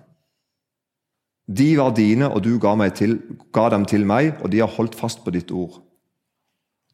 De 1.51 1.73
var 1.77 1.93
dine, 1.97 2.29
og 2.31 2.45
du 2.45 2.59
ga, 2.63 2.77
til, 2.95 3.19
ga, 3.53 3.69
dem 3.71 3.85
til 3.85 4.07
meg, 4.07 4.37
og 4.41 4.53
de 4.53 4.61
har 4.63 4.71
holdt 4.71 4.95
fast 4.95 5.25
på 5.25 5.33
ditt 5.35 5.51
ord. 5.51 5.81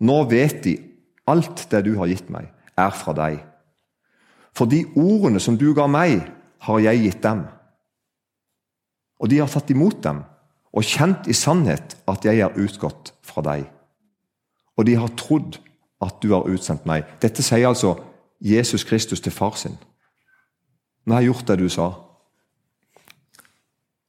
Nå 0.01 0.23
vet 0.31 0.63
de 0.65 0.77
alt 1.27 1.67
det 1.71 1.83
du 1.87 1.97
har 1.99 2.11
gitt 2.11 2.31
meg, 2.33 2.49
er 2.79 2.95
fra 2.95 3.15
deg. 3.17 3.41
For 4.57 4.69
de 4.71 4.85
ordene 4.97 5.41
som 5.43 5.59
du 5.59 5.73
ga 5.77 5.87
meg, 5.91 6.23
har 6.67 6.81
jeg 6.83 7.03
gitt 7.05 7.23
dem. 7.23 7.45
Og 9.21 9.31
de 9.31 9.39
har 9.41 9.51
tatt 9.51 9.71
imot 9.71 10.01
dem 10.05 10.23
og 10.77 10.85
kjent 10.85 11.29
i 11.31 11.37
sannhet 11.37 11.97
at 12.09 12.25
jeg 12.27 12.43
er 12.45 12.57
utgått 12.61 13.13
fra 13.25 13.45
deg. 13.45 13.67
Og 14.77 14.89
de 14.89 14.97
har 14.99 15.13
trodd 15.17 15.59
at 16.05 16.19
du 16.21 16.33
har 16.35 16.49
utsendt 16.51 16.85
meg. 16.89 17.07
Dette 17.23 17.45
sier 17.45 17.69
altså 17.69 17.95
Jesus 18.45 18.85
Kristus 18.85 19.23
til 19.25 19.33
far 19.33 19.57
sin. 19.57 19.77
Nå 21.07 21.15
har 21.15 21.25
jeg 21.25 21.33
gjort 21.33 21.49
det 21.49 21.59
du 21.63 21.69
sa. 21.73 21.89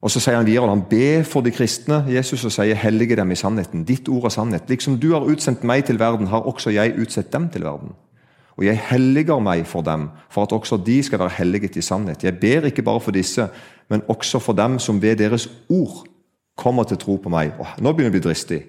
Og 0.02 0.12
Så 0.12 0.20
sier 0.22 0.38
han 0.38 0.46
videre, 0.46 0.70
han 0.70 0.86
ber 0.90 1.24
for 1.26 1.42
de 1.42 1.52
kristne 1.52 2.04
Jesus 2.10 2.46
og 2.46 2.52
sier 2.52 2.76
'hellige 2.76 3.16
dem 3.16 3.32
i 3.32 3.36
sannheten'. 3.36 3.86
Ditt 3.86 4.10
ord 4.10 4.26
er 4.26 4.30
sannhet. 4.30 4.70
Liksom 4.70 5.00
du 5.00 5.14
har 5.14 5.26
utsendt 5.26 5.64
meg 5.64 5.86
til 5.86 6.00
verden, 6.00 6.28
har 6.28 6.40
også 6.42 6.70
jeg 6.70 7.00
utsendt 7.00 7.34
dem 7.34 7.50
til 7.50 7.64
verden. 7.64 7.92
Og 8.58 8.66
jeg 8.66 8.78
helliger 8.78 9.40
meg 9.40 9.66
for 9.66 9.82
dem, 9.82 10.10
for 10.30 10.44
at 10.44 10.52
også 10.52 10.78
de 10.78 11.04
skal 11.04 11.20
være 11.20 11.30
helliget 11.30 11.76
i 11.76 11.82
sannhet. 11.82 12.24
Jeg 12.24 12.40
ber 12.40 12.66
ikke 12.66 12.82
bare 12.82 13.00
for 13.00 13.12
disse, 13.12 13.50
men 13.90 14.02
også 14.08 14.40
for 14.40 14.54
dem 14.54 14.80
som 14.80 15.02
ved 15.02 15.16
deres 15.16 15.50
ord 15.70 16.06
kommer 16.58 16.84
til 16.84 16.98
tro 16.98 17.16
på 17.16 17.30
meg. 17.30 17.52
Åh, 17.60 17.78
nå 17.78 17.92
begynner 17.92 18.12
det 18.12 18.20
å 18.20 18.22
bli 18.22 18.30
dristig. 18.30 18.62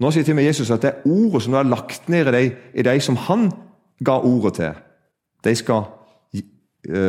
Nå 0.00 0.10
sier 0.10 0.24
til 0.24 0.34
meg 0.34 0.44
Jesus 0.44 0.70
at 0.70 0.82
det 0.82 0.94
ordet 1.04 1.42
som 1.42 1.52
du 1.52 1.56
har 1.56 1.68
lagt 1.68 2.08
ned 2.08 2.28
i 2.28 2.30
deg, 2.30 2.56
i 2.74 2.82
deg 2.82 3.02
som 3.02 3.16
han 3.16 3.50
ga 4.04 4.18
ordet 4.20 4.54
til, 4.54 4.72
de 5.44 5.54
skal 5.54 5.84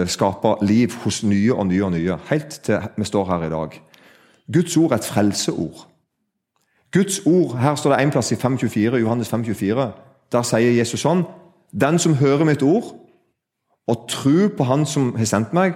skape 0.07 0.51
liv 0.62 0.93
hos 1.03 1.23
nye 1.23 1.53
og 1.53 1.67
nye 1.67 1.86
og 1.86 1.91
nye, 1.91 2.17
helt 2.29 2.59
til 2.63 2.83
vi 2.97 3.05
står 3.09 3.25
her 3.25 3.47
i 3.47 3.49
dag. 3.49 3.79
Guds 4.53 4.77
ord 4.77 4.91
er 4.91 4.95
et 4.95 5.05
frelseord. 5.05 5.88
Guds 6.93 7.25
ord, 7.25 7.57
Her 7.57 7.75
står 7.75 7.95
det 7.95 8.03
en 8.03 8.12
plass 8.12 8.31
i 8.31 8.36
524, 8.36 8.97
Johannes 8.97 9.29
524. 9.29 9.91
Der 10.31 10.45
sier 10.45 10.77
Jesus 10.77 11.01
sånn 11.01 11.25
Den 11.73 11.97
som 11.99 12.13
hører 12.13 12.45
mitt 12.45 12.62
ord 12.62 12.91
og 13.88 14.05
tror 14.09 14.51
på 14.57 14.63
Han 14.63 14.86
som 14.86 15.15
har 15.17 15.25
sendt 15.25 15.53
meg, 15.53 15.73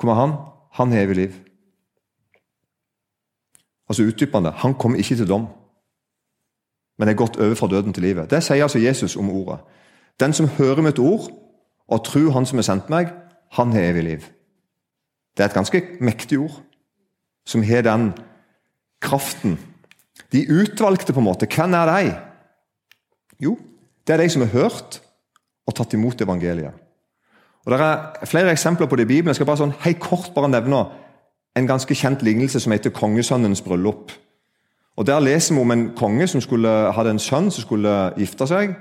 kommer 0.00 0.14
han? 0.16 0.32
Han 0.72 0.92
har 0.92 1.04
evig 1.04 1.16
liv. 1.16 1.34
Altså 3.88 4.06
utdypende. 4.08 4.50
Han 4.62 4.74
kommer 4.74 4.98
ikke 4.98 5.16
til 5.16 5.28
dom, 5.28 5.46
men 6.98 7.08
er 7.08 7.18
gått 7.18 7.36
over 7.36 7.54
fra 7.54 7.68
døden 7.68 7.92
til 7.92 8.02
livet. 8.02 8.30
Det 8.30 8.42
sier 8.42 8.62
altså 8.62 8.78
Jesus 8.78 9.16
om 9.16 9.30
ordet. 9.30 9.60
Den 10.20 10.32
som 10.32 10.48
hører 10.48 10.82
mitt 10.82 10.98
ord 10.98 11.28
og 11.90 12.04
tro 12.06 12.30
Han 12.30 12.46
som 12.46 12.58
har 12.58 12.66
sendt 12.66 12.90
meg, 12.90 13.10
han 13.56 13.72
har 13.72 13.90
evig 13.90 14.04
liv. 14.04 14.26
Det 15.36 15.44
er 15.44 15.48
et 15.50 15.56
ganske 15.56 15.82
mektig 16.00 16.38
ord, 16.38 16.60
som 17.46 17.62
har 17.62 17.82
den 17.82 18.12
kraften. 19.02 19.58
De 20.32 20.44
utvalgte, 20.46 21.12
på 21.12 21.18
en 21.18 21.26
måte, 21.26 21.48
hvem 21.50 21.74
er 21.74 21.90
de? 21.90 22.12
Jo, 23.40 23.56
det 24.06 24.14
er 24.14 24.22
de 24.22 24.28
som 24.30 24.42
har 24.42 24.52
hørt 24.52 25.00
og 25.66 25.74
tatt 25.74 25.94
imot 25.94 26.20
evangeliet. 26.20 26.74
Og 27.64 27.72
Det 27.72 27.80
er 27.80 28.26
flere 28.26 28.50
eksempler 28.50 28.86
på 28.86 28.96
det 28.96 29.02
i 29.02 29.06
Bibelen. 29.06 29.28
Jeg 29.28 29.34
skal 29.34 29.46
bare 29.46 29.60
sånn 29.60 29.76
helt 29.84 30.00
kort 30.00 30.30
bare 30.34 30.48
nevne 30.48 30.86
en 31.56 31.66
ganske 31.66 31.94
kjent 31.94 32.22
lignelse 32.22 32.60
som 32.60 32.72
heter 32.72 32.94
kongesønnens 32.94 33.62
bryllup. 33.62 34.12
Og 34.96 35.06
Der 35.06 35.20
leser 35.20 35.54
vi 35.54 35.60
om 35.60 35.70
en 35.70 35.90
konge 35.96 36.26
som 36.26 36.40
skulle, 36.40 36.68
hadde 36.68 37.10
en 37.10 37.18
sønn 37.18 37.50
som 37.50 37.62
skulle 37.62 38.12
gifte 38.16 38.46
seg. 38.46 38.76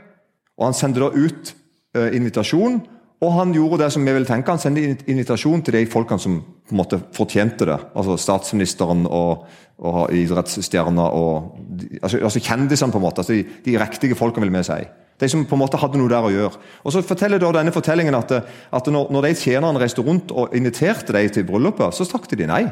og 0.58 0.66
Han 0.66 0.74
sendte 0.74 1.00
da 1.00 1.10
ut 1.10 1.56
eh, 1.96 2.16
invitasjon 2.16 2.82
og 3.20 3.34
han 3.36 3.52
gjorde 3.52 3.82
det 3.82 3.90
som 3.92 4.06
vi 4.08 4.14
vil 4.16 4.28
tenke, 4.28 4.54
han 4.54 4.62
sendte 4.62 5.10
invitasjon 5.12 5.64
til 5.66 5.76
de 5.76 5.88
folkene 5.92 6.24
som 6.24 6.38
på 6.40 6.72
en 6.72 6.80
måte 6.80 7.02
fortjente 7.16 7.68
det. 7.68 7.76
Altså 8.00 8.16
statsministeren 8.22 9.04
og, 9.06 9.44
og 9.84 10.00
idrettsstjerner 10.16 11.18
og 11.18 11.58
altså, 12.00 12.22
altså 12.30 12.40
kjendisene, 12.40 12.94
på 12.94 13.02
en 13.02 13.04
måte. 13.04 13.26
Altså 13.26 13.36
de, 13.36 13.44
de 13.66 13.76
riktige 13.82 14.16
folkene, 14.16 14.48
vil 14.48 14.56
vi 14.56 14.64
si. 14.70 14.80
De 15.20 15.28
som 15.28 15.44
på 15.44 15.58
en 15.58 15.64
måte 15.66 15.80
hadde 15.82 16.00
noe 16.00 16.12
der 16.12 16.30
å 16.30 16.32
gjøre. 16.32 16.64
Og 16.88 16.96
så 16.96 17.04
forteller 17.04 17.44
da 17.44 17.52
denne 17.58 17.76
fortellingen 17.76 18.16
at, 18.16 18.32
at 18.72 18.88
når, 18.88 19.12
når, 19.12 19.28
de 19.28 19.40
tjenerne 19.42 19.82
reiste 19.84 20.06
rundt 20.06 20.32
og 20.32 20.56
inviterte 20.56 21.12
dem 21.12 21.34
til 21.36 21.48
bryllupet, 21.50 21.92
så 21.98 22.08
stakk 22.08 22.30
de 22.32 22.48
nei. 22.48 22.64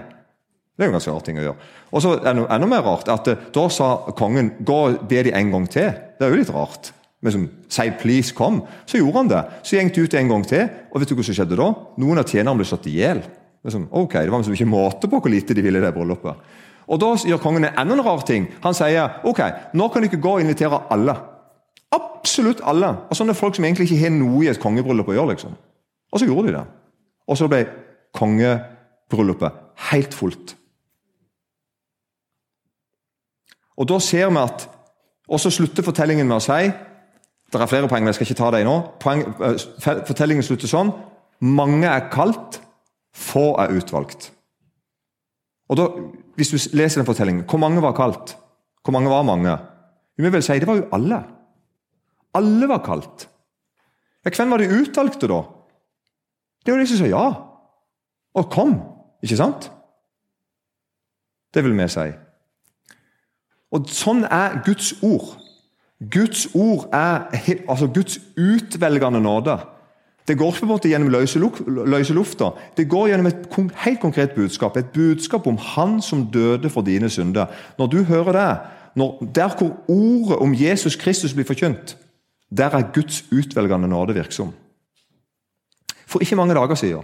Det 0.77 0.86
er 0.86 0.88
jo 0.88 0.93
en 0.93 0.99
ganske 1.01 1.12
rar 1.12 1.25
ting 1.27 1.41
å 1.41 1.43
gjøre. 1.43 1.71
Og 1.91 2.05
så 2.05 2.15
det 2.21 2.31
enda 2.31 2.69
mer 2.69 2.86
rart 2.88 3.12
at 3.12 3.27
da 3.51 3.67
sa 3.73 3.89
kongen 4.15 4.53
gå 4.63 4.79
og 4.86 5.01
be 5.10 5.27
de 5.27 5.36
en 5.36 5.51
gang 5.57 5.67
til. 5.73 5.91
Det 5.91 6.23
er 6.23 6.31
jo 6.31 6.39
litt 6.39 6.55
rart 6.55 6.93
liksom, 7.23 7.49
sier 7.69 7.97
'please, 7.97 8.34
kom', 8.36 8.62
så 8.86 8.97
gjorde 8.97 9.17
han 9.17 9.27
det. 9.27 9.43
Så 9.63 9.75
gikk 9.75 9.95
de 9.95 10.01
ut 10.01 10.13
en 10.13 10.27
gang 10.27 10.47
til, 10.47 10.69
og 10.91 10.99
vet 10.99 11.10
du 11.10 11.15
hva 11.15 11.23
som 11.23 11.34
skjedde 11.34 11.58
da? 11.58 11.73
Noen 11.97 12.17
av 12.17 12.25
tjenerne 12.25 12.58
ble 12.58 12.65
slått 12.65 12.88
i 12.88 12.97
hjel. 12.99 13.23
Liksom, 13.63 13.88
ok, 13.91 14.13
Det 14.13 14.32
var 14.32 14.38
liksom 14.38 14.53
ikke 14.53 14.65
måte 14.65 15.08
på 15.08 15.19
hvor 15.19 15.30
lite 15.30 15.53
de 15.53 15.62
ville 15.62 15.80
i 15.80 15.82
det 15.82 15.93
bryllupet. 15.93 16.36
Og 16.88 16.99
Da 16.99 17.15
gjør 17.15 17.41
kongen 17.41 17.65
en 17.65 17.73
enda 17.77 18.03
rar 18.03 18.21
ting. 18.25 18.47
Han 18.63 18.73
sier 18.73 19.19
ok, 19.23 19.39
nå 19.73 19.89
kan 19.91 20.01
dere 20.01 20.21
gå 20.21 20.32
og 20.38 20.41
invitere 20.41 20.84
alle. 20.89 21.15
Absolutt 21.91 22.62
alle. 22.63 22.93
Og 23.10 23.15
sånne 23.15 23.36
folk 23.36 23.56
som 23.56 23.65
egentlig 23.65 23.91
ikke 23.91 24.03
har 24.03 24.13
noe 24.15 24.43
i 24.45 24.47
et 24.47 24.60
kongebryllup 24.60 25.08
å 25.08 25.13
gjøre. 25.13 25.30
liksom. 25.30 25.56
Og 26.12 26.19
så 26.19 26.25
gjorde 26.25 26.47
de 26.47 26.53
det. 26.53 26.63
Og 27.27 27.38
så 27.38 27.47
ble 27.47 27.65
kongebryllupet 28.15 29.51
helt 29.91 30.13
fullt. 30.13 30.56
Og 33.77 33.88
da 33.88 33.99
ser 33.99 34.30
vi 34.30 34.38
at 34.38 34.69
Og 35.30 35.39
så 35.39 35.49
slutter 35.51 35.84
fortellingen 35.84 36.27
med 36.27 36.38
å 36.38 36.39
si 36.39 36.71
det 37.53 37.62
er 37.62 37.69
flere 37.71 37.88
poeng, 37.88 38.03
men 38.03 38.12
jeg 38.12 38.17
skal 38.17 38.27
ikke 38.27 38.39
ta 38.41 38.49
dem 38.51 38.67
nå. 38.67 38.75
Poeng, 38.99 39.21
eh, 39.39 40.01
fortellingen 40.07 40.43
slutter 40.43 40.67
sånn. 40.67 40.91
Mange 41.39 41.88
er 41.88 42.10
kalt, 42.12 42.60
få 43.15 43.55
er 43.62 43.71
utvalgt. 43.77 44.31
Og 45.69 45.77
da, 45.77 45.88
Hvis 46.38 46.51
du 46.53 46.77
leser 46.77 47.01
den 47.01 47.07
fortellingen, 47.07 47.45
hvor 47.49 47.57
mange 47.57 47.81
var 47.81 47.95
kalt? 47.97 48.36
Hvor 48.86 48.93
mange 48.93 49.10
var 49.10 49.23
mange? 49.23 49.57
Vi 50.17 50.29
vil 50.29 50.43
si 50.43 50.60
det 50.60 50.67
var 50.67 50.75
jo 50.75 50.89
alle. 50.93 51.23
Alle 52.36 52.67
var 52.69 52.83
kalt. 52.86 53.27
Ja, 54.23 54.29
hvem 54.29 54.51
var 54.51 54.57
de 54.57 54.69
utvalgte, 54.69 55.27
da? 55.27 55.41
Det 56.62 56.71
er 56.71 56.77
jo 56.77 56.83
de 56.83 56.88
som 56.88 56.97
sa 56.97 57.10
ja. 57.10 57.25
Og 58.36 58.51
kom. 58.51 58.75
Ikke 59.23 59.38
sant? 59.39 59.71
Det 61.53 61.63
vil 61.63 61.73
vi 61.73 61.88
si. 61.89 62.05
Og 63.71 63.89
Sånn 63.89 64.25
er 64.29 64.62
Guds 64.65 64.93
ord. 65.01 65.33
Guds 65.97 66.47
ord 66.53 66.89
er 66.93 67.25
altså 67.69 67.88
Guds 67.88 68.19
utvelgende 68.38 69.21
nåde. 69.21 69.57
Det 70.27 70.38
går 70.38 70.51
ikke 70.51 70.60
på 70.60 70.65
en 70.65 70.71
måte 70.71 70.89
gjennom 70.91 71.10
løse 71.88 72.13
lufta. 72.13 72.51
Det 72.77 72.89
går 72.89 73.07
gjennom 73.07 73.29
et 73.29 73.47
helt 73.86 73.99
konkret 73.99 74.31
budskap. 74.36 74.77
Et 74.77 74.89
budskap 74.93 75.47
om 75.47 75.57
Han 75.57 76.01
som 76.01 76.27
døde 76.31 76.69
for 76.69 76.81
dine 76.81 77.10
synder. 77.10 77.45
Når 77.77 77.88
du 77.88 78.03
hører 78.03 78.31
det, 78.31 78.57
når, 78.95 79.31
der 79.36 79.49
hvor 79.57 79.77
ordet 79.88 80.38
om 80.38 80.53
Jesus 80.53 80.95
Kristus 80.95 81.33
blir 81.33 81.45
forkynt, 81.45 81.97
der 82.57 82.69
er 82.69 82.91
Guds 82.93 83.23
utvelgende 83.31 83.88
nåde 83.88 84.13
virksom. 84.13 84.53
For 86.05 86.19
ikke 86.19 86.36
mange 86.36 86.55
dager 86.55 86.75
siden 86.75 87.03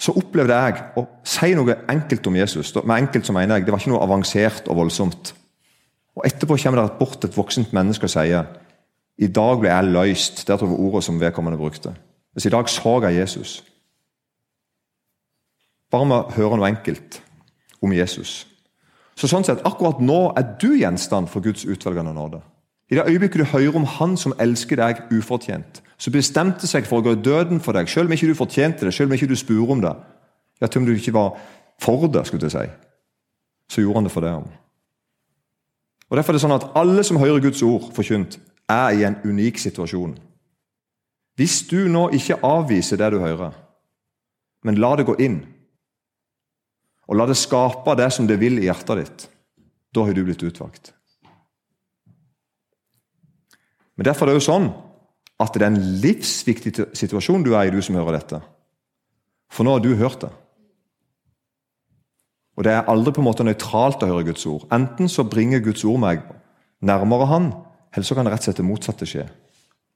så 0.00 0.14
opplevde 0.16 0.56
jeg 0.56 0.84
å 0.96 1.02
si 1.28 1.50
noe 1.54 1.74
enkelt 1.92 2.26
om 2.26 2.36
Jesus. 2.36 2.72
Med 2.84 3.02
enkelt 3.02 3.26
så 3.26 3.34
mener 3.36 3.58
jeg 3.58 3.66
Det 3.66 3.72
var 3.72 3.82
ikke 3.82 3.90
noe 3.92 4.04
avansert 4.06 4.68
og 4.68 4.76
voldsomt. 4.76 5.34
Og 6.18 6.26
Etterpå 6.26 6.56
kommer 6.58 6.82
det 6.82 6.98
bort 6.98 7.24
et 7.24 7.36
voksent 7.36 7.72
menneske 7.72 8.08
og 8.08 8.12
sier 8.12 8.48
i 9.20 9.28
dag 9.28 9.58
ble 9.60 9.68
jeg 9.68 9.90
løst. 9.92 10.46
Det 10.48 10.56
var 10.60 10.78
ordet 10.78 11.04
som 11.04 11.20
vedkommende 11.20 11.58
brukte. 11.58 11.92
Hvis 12.32 12.46
i 12.48 12.52
dag 12.52 12.68
så 12.68 13.00
jeg 13.04 13.20
Jesus. 13.20 13.64
Bare 15.90 16.06
med 16.06 16.16
å 16.16 16.36
høre 16.36 16.56
noe 16.56 16.70
enkelt 16.70 17.20
om 17.82 17.92
Jesus. 17.92 18.46
Så 19.18 19.28
sånn 19.28 19.44
sett, 19.44 19.60
Akkurat 19.66 20.00
nå 20.00 20.30
er 20.38 20.54
du 20.62 20.70
gjenstand 20.78 21.28
for 21.28 21.44
Guds 21.44 21.66
utvelgende 21.68 22.14
nåde. 22.16 22.40
I 22.90 22.96
det 22.96 23.06
øyeblikket 23.06 23.42
du 23.42 23.44
hører 23.44 23.76
om 23.76 23.84
Han 23.84 24.16
som 24.16 24.34
elsker 24.40 24.80
deg 24.80 25.02
ufortjent, 25.12 25.82
som 25.98 26.14
bestemte 26.14 26.66
seg 26.66 26.88
for 26.88 26.98
å 26.98 27.04
gå 27.04 27.12
i 27.14 27.22
døden 27.22 27.60
for 27.60 27.76
deg, 27.76 27.90
selv 27.90 28.08
om 28.08 28.16
ikke 28.16 28.30
du 28.30 28.38
fortjente 28.38 28.86
det, 28.86 28.94
selv 28.94 29.10
om 29.10 29.14
ikke 29.14 29.28
du 29.30 29.36
spurte 29.38 29.76
om 29.76 29.82
det, 29.84 29.92
ja, 30.60 30.66
til 30.66 30.80
om 30.80 30.88
du 30.88 30.94
ikke 30.94 31.14
var 31.14 31.36
for 31.80 32.08
det, 32.08 32.24
skulle 32.26 32.48
jeg 32.48 32.56
si, 32.56 32.64
så 33.70 33.84
gjorde 33.84 34.00
han 34.00 34.08
det 34.08 34.14
for 34.14 34.26
deg. 34.26 34.48
Og 36.10 36.16
Derfor 36.16 36.32
er 36.32 36.38
det 36.38 36.42
sånn 36.42 36.56
at 36.56 36.66
alle 36.78 37.04
som 37.06 37.20
hører 37.22 37.42
Guds 37.42 37.62
ord 37.62 37.92
forkynt, 37.94 38.40
er 38.70 38.94
i 38.94 39.04
en 39.06 39.16
unik 39.24 39.58
situasjon. 39.62 40.16
Hvis 41.38 41.62
du 41.70 41.86
nå 41.90 42.08
ikke 42.14 42.40
avviser 42.46 42.98
det 43.00 43.12
du 43.14 43.20
hører, 43.22 43.54
men 44.66 44.78
la 44.78 44.92
det 44.98 45.06
gå 45.08 45.16
inn, 45.22 45.40
og 47.10 47.18
la 47.18 47.26
det 47.26 47.38
skape 47.38 47.94
det 47.98 48.10
som 48.14 48.26
det 48.28 48.38
vil 48.42 48.60
i 48.60 48.66
hjertet 48.68 49.00
ditt, 49.00 49.26
da 49.94 50.04
har 50.06 50.14
du 50.14 50.22
blitt 50.26 50.42
utvalgt. 50.46 50.92
Men 53.96 54.06
Derfor 54.06 54.26
er 54.26 54.34
det 54.34 54.40
jo 54.40 54.46
sånn 54.50 54.68
at 55.40 55.56
det 55.56 55.64
er 55.64 55.72
en 55.72 55.82
livsviktig 56.02 56.72
situasjon 56.96 57.42
du 57.46 57.54
er 57.54 57.68
i, 57.68 57.72
du 57.74 57.82
som 57.82 57.96
hører 57.98 58.18
dette. 58.18 58.42
For 59.50 59.66
nå 59.66 59.74
har 59.76 59.82
du 59.84 59.94
hørt 59.98 60.22
det. 60.22 60.30
Og 62.60 62.64
Det 62.66 62.74
er 62.76 62.88
aldri 62.92 63.14
på 63.16 63.22
en 63.22 63.24
måte 63.24 63.44
nøytralt 63.46 64.02
å 64.04 64.06
høre 64.10 64.26
Guds 64.28 64.42
ord. 64.44 64.66
Enten 64.68 65.08
så 65.08 65.24
bringer 65.24 65.62
Guds 65.64 65.80
ord 65.88 66.02
meg 66.02 66.26
nærmere 66.84 67.28
Han, 67.30 67.52
eller 67.94 68.04
så 68.04 68.14
kan 68.14 68.26
det 68.28 68.34
rett 68.34 68.42
og 68.44 68.50
slett 68.50 68.58
det 68.60 68.66
motsatte 68.68 69.06
skje. 69.08 69.22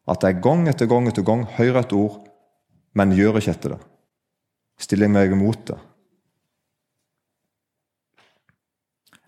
At 0.09 0.23
jeg 0.25 0.41
gang 0.41 0.63
etter 0.71 0.89
gang 0.89 1.05
etter 1.11 1.27
gang 1.29 1.43
hører 1.59 1.83
et 1.83 1.93
ord, 1.93 2.23
men 2.97 3.13
gjør 3.13 3.37
ikke 3.37 3.53
etter 3.53 3.75
det. 3.75 3.83
Stiller 4.81 5.13
meg 5.13 5.35
imot 5.37 5.67
det. 5.69 5.77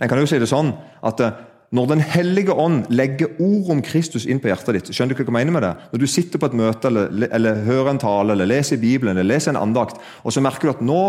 En 0.01 0.09
kan 0.09 0.21
jo 0.21 0.29
si 0.29 0.41
det 0.41 0.49
sånn 0.49 0.73
at 1.05 1.21
eh, 1.21 1.37
når 1.77 1.89
Den 1.91 2.01
hellige 2.01 2.55
ånd 2.55 2.87
legger 2.95 3.37
ord 3.43 3.73
om 3.75 3.83
Kristus 3.85 4.25
inn 4.25 4.39
på 4.41 4.49
hjertet 4.49 4.77
ditt 4.77 4.91
Skjønner 4.95 5.17
du 5.17 5.19
hva 5.19 5.27
jeg 5.27 5.35
mener 5.35 5.55
med 5.57 5.65
det? 5.67 5.73
Når 5.93 6.01
du 6.01 6.07
sitter 6.09 6.41
på 6.41 6.47
et 6.47 6.57
møte, 6.57 6.89
eller, 6.89 7.27
eller 7.37 7.65
hører 7.67 7.91
en 7.91 8.01
tale, 8.01 8.33
eller 8.33 8.49
leser 8.49 8.81
Bibelen, 8.81 9.17
eller 9.17 9.35
leser 9.35 9.53
en 9.53 9.61
andakt, 9.61 10.01
og 10.23 10.33
så 10.33 10.41
merker 10.45 10.71
du 10.71 10.73
at 10.77 10.85
nå, 10.87 11.01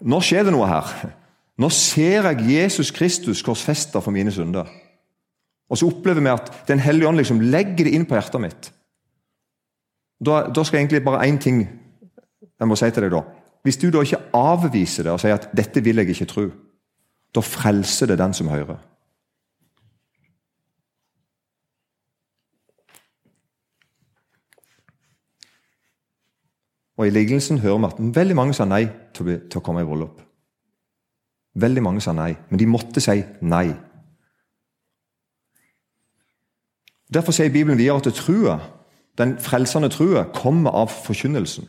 nå 0.00 0.22
skjer 0.24 0.46
det 0.46 0.54
noe 0.54 0.70
her. 0.70 0.94
Nå 1.58 1.68
ser 1.70 2.26
jeg 2.30 2.48
Jesus 2.50 2.90
Kristus 2.90 3.42
korsfesta 3.46 4.00
for 4.02 4.14
mine 4.14 4.32
synder. 4.34 4.66
Og 5.70 5.78
så 5.78 5.86
opplever 5.88 6.20
vi 6.20 6.32
at 6.32 6.50
Den 6.68 6.82
hellige 6.82 7.08
ånd 7.08 7.16
liksom 7.16 7.40
legger 7.40 7.86
det 7.86 7.94
inn 7.94 8.06
på 8.06 8.16
hjertet 8.18 8.42
mitt. 8.42 8.72
Da, 10.24 10.44
da 10.48 10.64
skal 10.64 10.78
jeg 10.78 10.86
egentlig 10.86 11.04
bare 11.04 11.26
én 11.28 11.38
ting 11.38 11.64
jeg 12.60 12.68
må 12.68 12.76
si 12.78 12.90
til 12.90 13.06
deg 13.06 13.12
da. 13.12 13.22
Hvis 13.64 13.78
du 13.80 13.88
da 13.90 14.02
ikke 14.04 14.22
avviser 14.36 15.06
det 15.06 15.12
og 15.12 15.20
sier 15.20 15.34
at 15.34 15.48
'dette 15.56 15.82
vil 15.84 15.96
jeg 15.96 16.08
ikke 16.08 16.28
tro', 16.30 16.50
da 17.34 17.40
frelser 17.40 18.06
det 18.06 18.18
den 18.18 18.34
som 18.34 18.48
hører. 18.48 18.76
Og 26.96 27.06
I 27.06 27.10
lignelsen 27.10 27.58
hører 27.58 27.78
vi 27.78 27.84
at 27.84 28.16
veldig 28.16 28.36
mange 28.36 28.54
sa 28.54 28.64
nei 28.64 28.86
til 29.14 29.34
å, 29.56 29.60
komme 29.60 29.82
i 29.82 29.88
bryllup. 29.88 30.20
Veldig 31.54 31.82
mange 31.82 32.00
sa 32.02 32.12
nei, 32.12 32.34
men 32.50 32.58
de 32.58 32.66
måtte 32.66 33.00
si 33.00 33.20
nei. 33.40 33.68
Derfor 37.14 37.32
sier 37.32 37.52
Bibelen 37.52 37.78
videre 37.78 37.96
at 37.96 38.14
trua, 38.14 38.58
den 39.18 39.36
frelsende 39.38 39.88
trua 39.88 40.24
kommer 40.34 40.74
av 40.74 40.90
forkynnelsen. 40.90 41.68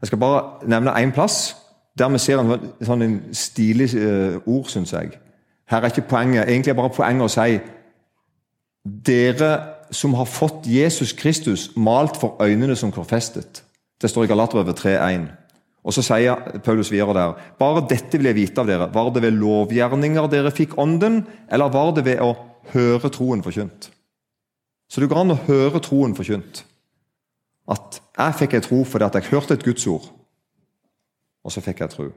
Jeg 0.00 0.06
skal 0.06 0.18
bare 0.18 0.66
nevne 0.66 0.96
én 0.98 1.14
plass 1.14 1.56
der 1.98 2.10
vi 2.10 2.18
ser 2.18 2.40
en 2.42 2.72
sånn 2.82 3.02
en 3.06 3.14
stilig 3.38 3.92
uh, 3.94 4.40
ord, 4.50 4.66
syns 4.66 4.92
jeg. 4.92 5.12
Her 5.70 5.84
er 5.84 5.92
ikke 5.92 6.08
poenget, 6.10 6.48
egentlig 6.48 6.72
er 6.72 6.80
bare 6.80 6.90
poenget 6.96 7.28
å 7.28 7.32
si 7.32 7.60
Dere 8.84 9.52
som 9.94 10.12
har 10.18 10.26
fått 10.28 10.66
Jesus 10.68 11.14
Kristus 11.16 11.70
malt 11.76 12.18
for 12.20 12.36
øynene 12.42 12.76
som 12.76 12.92
korfestet. 12.92 13.62
Det 14.02 14.10
står 14.10 14.26
i 14.26 14.28
Galaterbrevet 14.28 14.82
3,1. 14.82 15.28
Og 15.84 15.92
Så 15.92 16.02
sier 16.02 16.60
Paulus 16.64 16.90
videre 16.92 17.14
der 17.14 17.34
Bare 17.58 17.84
dette 17.88 18.18
vil 18.18 18.30
jeg 18.30 18.38
vite 18.38 18.60
av 18.60 18.68
dere. 18.68 18.88
Var 18.94 19.10
det 19.12 19.22
ved 19.22 19.36
lovgjerninger 19.36 20.28
dere 20.32 20.52
fikk 20.54 20.78
ånden, 20.80 21.26
eller 21.52 21.72
var 21.72 21.92
det 21.92 22.06
ved 22.06 22.22
å 22.24 22.32
høre 22.72 23.10
troen 23.12 23.44
forkynt? 23.44 23.90
Så 24.88 25.00
det 25.00 25.10
går 25.10 25.20
an 25.24 25.34
å 25.34 25.42
høre 25.46 25.80
troen 25.84 26.16
forkynt. 26.16 26.64
At 27.68 28.00
jeg 28.16 28.38
fikk 28.40 28.54
ei 28.54 28.64
tro 28.64 28.82
fordi 28.84 29.04
at 29.06 29.16
jeg 29.18 29.30
hørte 29.32 29.56
et 29.56 29.64
Guds 29.64 29.86
ord, 29.88 30.08
og 31.44 31.52
så 31.52 31.60
fikk 31.64 31.80
jeg 31.80 31.92
tro. 31.92 32.08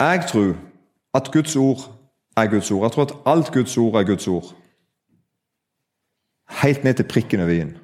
Jeg 0.00 0.24
tror 0.28 0.56
at 1.14 1.30
Guds 1.32 1.56
ord 1.56 1.84
er 2.36 2.50
Guds 2.50 2.70
ord. 2.70 2.82
Jeg 2.82 2.92
tror 2.92 3.06
at 3.06 3.16
alt 3.26 3.52
Guds 3.52 3.76
ord 3.78 3.94
er 4.00 4.04
Guds 4.04 4.28
ord. 4.28 4.54
Helt 6.50 6.84
ned 6.84 6.94
til 6.94 7.08
prikken 7.08 7.40
over 7.40 7.50
i-en. 7.50 7.78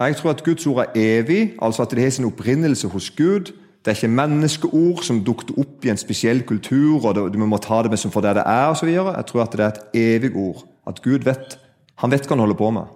Jeg 0.00 0.16
tror 0.16 0.30
at 0.30 0.44
Guds 0.44 0.66
ord 0.66 0.84
er 0.84 0.92
evig, 0.94 1.54
altså 1.62 1.82
at 1.82 1.90
det 1.90 2.02
har 2.02 2.10
sin 2.10 2.24
opprinnelse 2.24 2.88
hos 2.88 3.10
Gud. 3.10 3.40
Det 3.40 3.92
er 3.92 3.96
ikke 3.96 4.08
menneskeord 4.08 5.02
som 5.02 5.24
dukter 5.24 5.54
opp 5.58 5.84
i 5.84 5.88
en 5.88 5.96
spesiell 5.96 6.42
kultur, 6.42 7.06
og 7.06 7.32
vi 7.32 7.38
må 7.38 7.56
ta 7.56 7.82
det 7.82 7.90
med 7.90 7.98
som 7.98 8.10
for 8.10 8.20
det 8.20 8.34
det 8.36 8.42
er, 8.46 8.66
osv. 8.66 8.88
Jeg 8.88 9.26
tror 9.26 9.42
at 9.42 9.52
det 9.52 9.60
er 9.60 9.68
et 9.68 9.80
evig 9.94 10.36
ord. 10.36 10.66
At 10.86 11.02
Gud 11.02 11.24
vet 11.24 11.58
han 11.96 12.12
vet 12.12 12.26
hva 12.26 12.34
han 12.34 12.44
holder 12.44 12.58
på 12.58 12.70
med. 12.76 12.92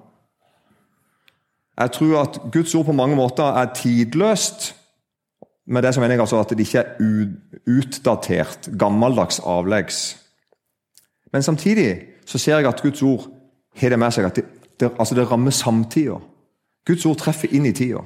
Jeg 1.80 1.92
tror 1.96 2.18
at 2.20 2.40
Guds 2.52 2.74
ord 2.74 2.84
på 2.84 2.92
mange 2.92 3.16
måter 3.16 3.44
er 3.44 3.72
tidløst. 3.74 4.74
Med 5.70 5.84
det 5.86 5.92
som 5.94 6.02
mener 6.02 6.16
jeg 6.16 6.24
altså 6.24 6.40
at 6.42 6.50
det 6.50 6.66
ikke 6.66 6.82
er 6.82 7.28
utdatert, 7.70 8.70
gammeldags 8.78 9.38
avleggs. 9.46 10.16
Men 11.32 11.42
samtidig 11.46 12.00
så 12.26 12.38
ser 12.38 12.58
jeg 12.58 12.66
at 12.66 12.82
Guds 12.82 13.02
ord 13.02 13.28
har 13.78 13.92
det 13.92 13.98
med 13.98 14.10
seg 14.14 14.26
at 14.26 14.40
det, 14.40 14.44
det, 14.80 14.90
altså 14.98 15.14
det 15.14 15.28
rammer 15.30 15.54
samtida. 15.54 16.18
Guds 16.86 17.06
ord 17.06 17.20
treffer 17.20 17.52
inn 17.54 17.68
i 17.70 17.72
tida. 17.76 18.02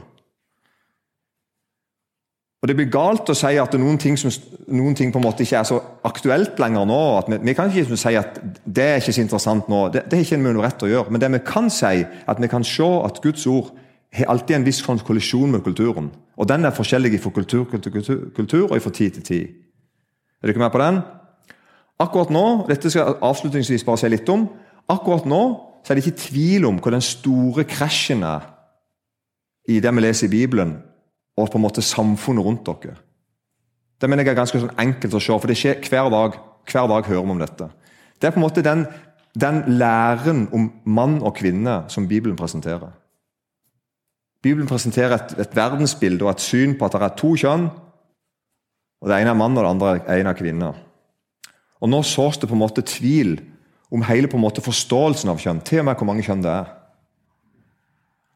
Og 2.64 2.68
Det 2.68 2.76
blir 2.78 2.88
galt 2.88 3.28
å 3.28 3.36
si 3.36 3.58
at 3.60 3.74
noen 3.76 3.98
ting, 4.00 4.16
som, 4.16 4.32
noen 4.72 4.94
ting 4.96 5.10
på 5.12 5.20
en 5.20 5.24
måte 5.26 5.44
ikke 5.44 5.58
er 5.60 5.66
så 5.68 5.76
aktuelt 6.08 6.60
lenger 6.60 6.86
nå. 6.88 7.00
at 7.18 7.26
Vi, 7.28 7.38
vi 7.44 7.54
kan 7.56 7.68
ikke 7.68 7.96
si 8.00 8.14
at 8.16 8.38
det 8.64 8.84
er 8.84 9.00
ikke 9.02 9.12
så 9.12 9.20
interessant 9.20 9.68
nå. 9.68 9.80
Det, 9.92 10.06
det 10.08 10.16
er 10.16 10.24
ikke 10.24 10.38
en 10.40 10.60
rett 10.64 10.84
å 10.84 10.88
gjøre. 10.88 11.12
Men 11.12 11.20
det 11.20 11.32
vi 11.34 11.42
kan 11.44 11.68
si, 11.68 12.04
at 12.04 12.40
vi 12.40 12.48
kan 12.48 12.64
se 12.64 12.88
at 13.04 13.20
Guds 13.24 13.44
ord 13.52 13.72
har 14.14 14.30
alltid 14.30 14.56
en 14.56 14.66
viss 14.66 14.82
kollisjon 14.82 15.50
med 15.50 15.62
kulturen. 15.64 16.10
Og 16.36 16.48
den 16.48 16.64
er 16.64 16.74
forskjellig 16.74 17.20
fra 17.20 17.30
kultur 17.30 17.64
kultur, 17.64 18.30
kultur, 18.36 18.72
og 18.72 18.82
fra 18.82 18.90
tid 18.90 19.10
til 19.10 19.22
tid. 19.22 19.48
Er 20.42 20.46
dere 20.46 20.58
med 20.58 20.70
på 20.70 20.78
den? 20.78 21.00
Akkurat 22.00 22.30
nå 22.30 22.66
dette 22.68 22.90
skal 22.90 23.06
jeg 23.06 23.22
avslutningsvis 23.22 23.84
bare 23.84 24.02
si 24.02 24.10
litt 24.10 24.28
om, 24.28 24.48
akkurat 24.90 25.26
nå 25.26 25.42
så 25.84 25.92
er 25.92 25.98
det 25.98 26.06
ikke 26.06 26.22
tvil 26.28 26.66
om 26.66 26.80
hvor 26.80 26.94
den 26.94 27.04
store 27.04 27.64
krasjen 27.68 28.22
er 28.24 28.48
i 29.68 29.80
det 29.80 29.92
vi 29.94 30.00
leser 30.00 30.26
i 30.26 30.32
Bibelen, 30.32 30.74
og 31.36 31.50
på 31.50 31.58
en 31.58 31.64
måte 31.64 31.82
samfunnet 31.82 32.44
rundt 32.44 32.66
dere. 32.66 32.96
Det 34.00 34.10
mener 34.10 34.24
jeg 34.24 34.34
er 34.34 34.40
ganske 34.40 34.60
sånn 34.60 34.80
enkelt 34.80 35.14
å 35.16 35.22
se, 35.22 35.32
for 35.32 35.50
det 35.50 35.56
skjer 35.56 35.80
hver 35.88 36.10
dag. 36.12 36.36
Hver 36.68 36.88
dag 36.88 37.06
hører 37.08 37.24
vi 37.24 37.34
om 37.34 37.40
dette. 37.40 37.68
Det 38.20 38.28
er 38.28 38.34
på 38.34 38.40
en 38.40 38.44
måte 38.44 38.64
den, 38.64 38.86
den 39.36 39.62
læren 39.78 40.46
om 40.52 40.70
mann 40.84 41.18
og 41.22 41.34
kvinne 41.36 41.82
som 41.92 42.08
Bibelen 42.08 42.36
presenterer. 42.36 42.92
Bibelen 44.44 44.68
presenterer 44.68 45.16
et, 45.16 45.34
et, 45.40 45.56
verdensbilde 45.56 46.26
og 46.26 46.34
et 46.34 46.44
syn 46.44 46.76
på 46.76 46.84
at 46.84 46.94
det 46.94 47.06
er 47.06 47.16
to 47.16 47.32
kjønn. 47.40 47.66
og 49.00 49.08
Det 49.08 49.16
ene 49.16 49.32
er 49.32 49.40
mann, 49.40 49.56
og 49.56 49.64
det 49.64 49.70
andre 49.70 49.92
er 50.04 50.20
en 50.20 50.30
av 50.30 50.36
kvinner. 50.36 50.80
Og 51.80 51.88
Nå 51.88 52.02
sås 52.04 52.38
det 52.40 52.48
på 52.50 52.56
en 52.56 52.64
måte 52.64 52.84
tvil 52.84 53.38
om 53.92 54.04
hele 54.04 54.28
på 54.28 54.36
en 54.36 54.44
måte 54.44 54.64
forståelsen 54.64 55.32
av 55.32 55.40
kjønn, 55.40 55.62
til 55.64 55.80
og 55.80 55.88
med 55.88 55.96
hvor 55.96 56.08
mange 56.08 56.24
kjønn 56.26 56.44
det 56.44 56.52
er. 56.52 56.72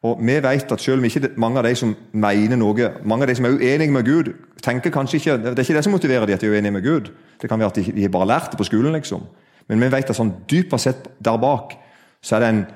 Og 0.06 0.20
vi 0.22 0.36
vet 0.38 0.72
at 0.72 0.80
selv 0.80 1.02
om 1.02 1.06
ikke 1.08 1.32
mange 1.36 1.58
av 1.58 1.66
de 1.66 1.74
som 1.76 1.94
mener 2.12 2.56
noe, 2.56 2.90
mange 3.02 3.26
av 3.26 3.32
de 3.32 3.36
som 3.36 3.48
er 3.48 3.56
uenige 3.58 3.92
med 3.92 4.06
Gud, 4.06 4.32
tenker 4.62 4.94
kanskje 4.94 5.18
ikke, 5.18 5.36
Det 5.42 5.58
er 5.58 5.64
ikke 5.64 5.74
det 5.74 5.84
som 5.84 5.92
motiverer 5.92 6.26
de 6.26 6.36
at 6.36 6.40
de 6.40 6.46
er 6.46 6.54
uenige 6.54 6.72
med 6.72 6.84
Gud. 6.84 7.10
Det 7.40 7.50
kan 7.50 7.58
være 7.58 7.68
at 7.68 7.74
de, 7.74 7.92
de 7.92 8.02
har 8.06 8.26
lært 8.26 8.52
det 8.52 8.58
på 8.58 8.64
skolen. 8.64 8.92
liksom. 8.92 9.26
Men 9.68 9.80
vi 9.80 9.90
vet 9.90 10.10
at 10.10 10.16
sånn 10.16 10.34
dypere 10.48 10.78
sett 10.78 11.08
der 11.20 11.36
bak 11.36 11.74
så 12.22 12.36
er 12.36 12.40
det 12.40 12.48
en, 12.48 12.66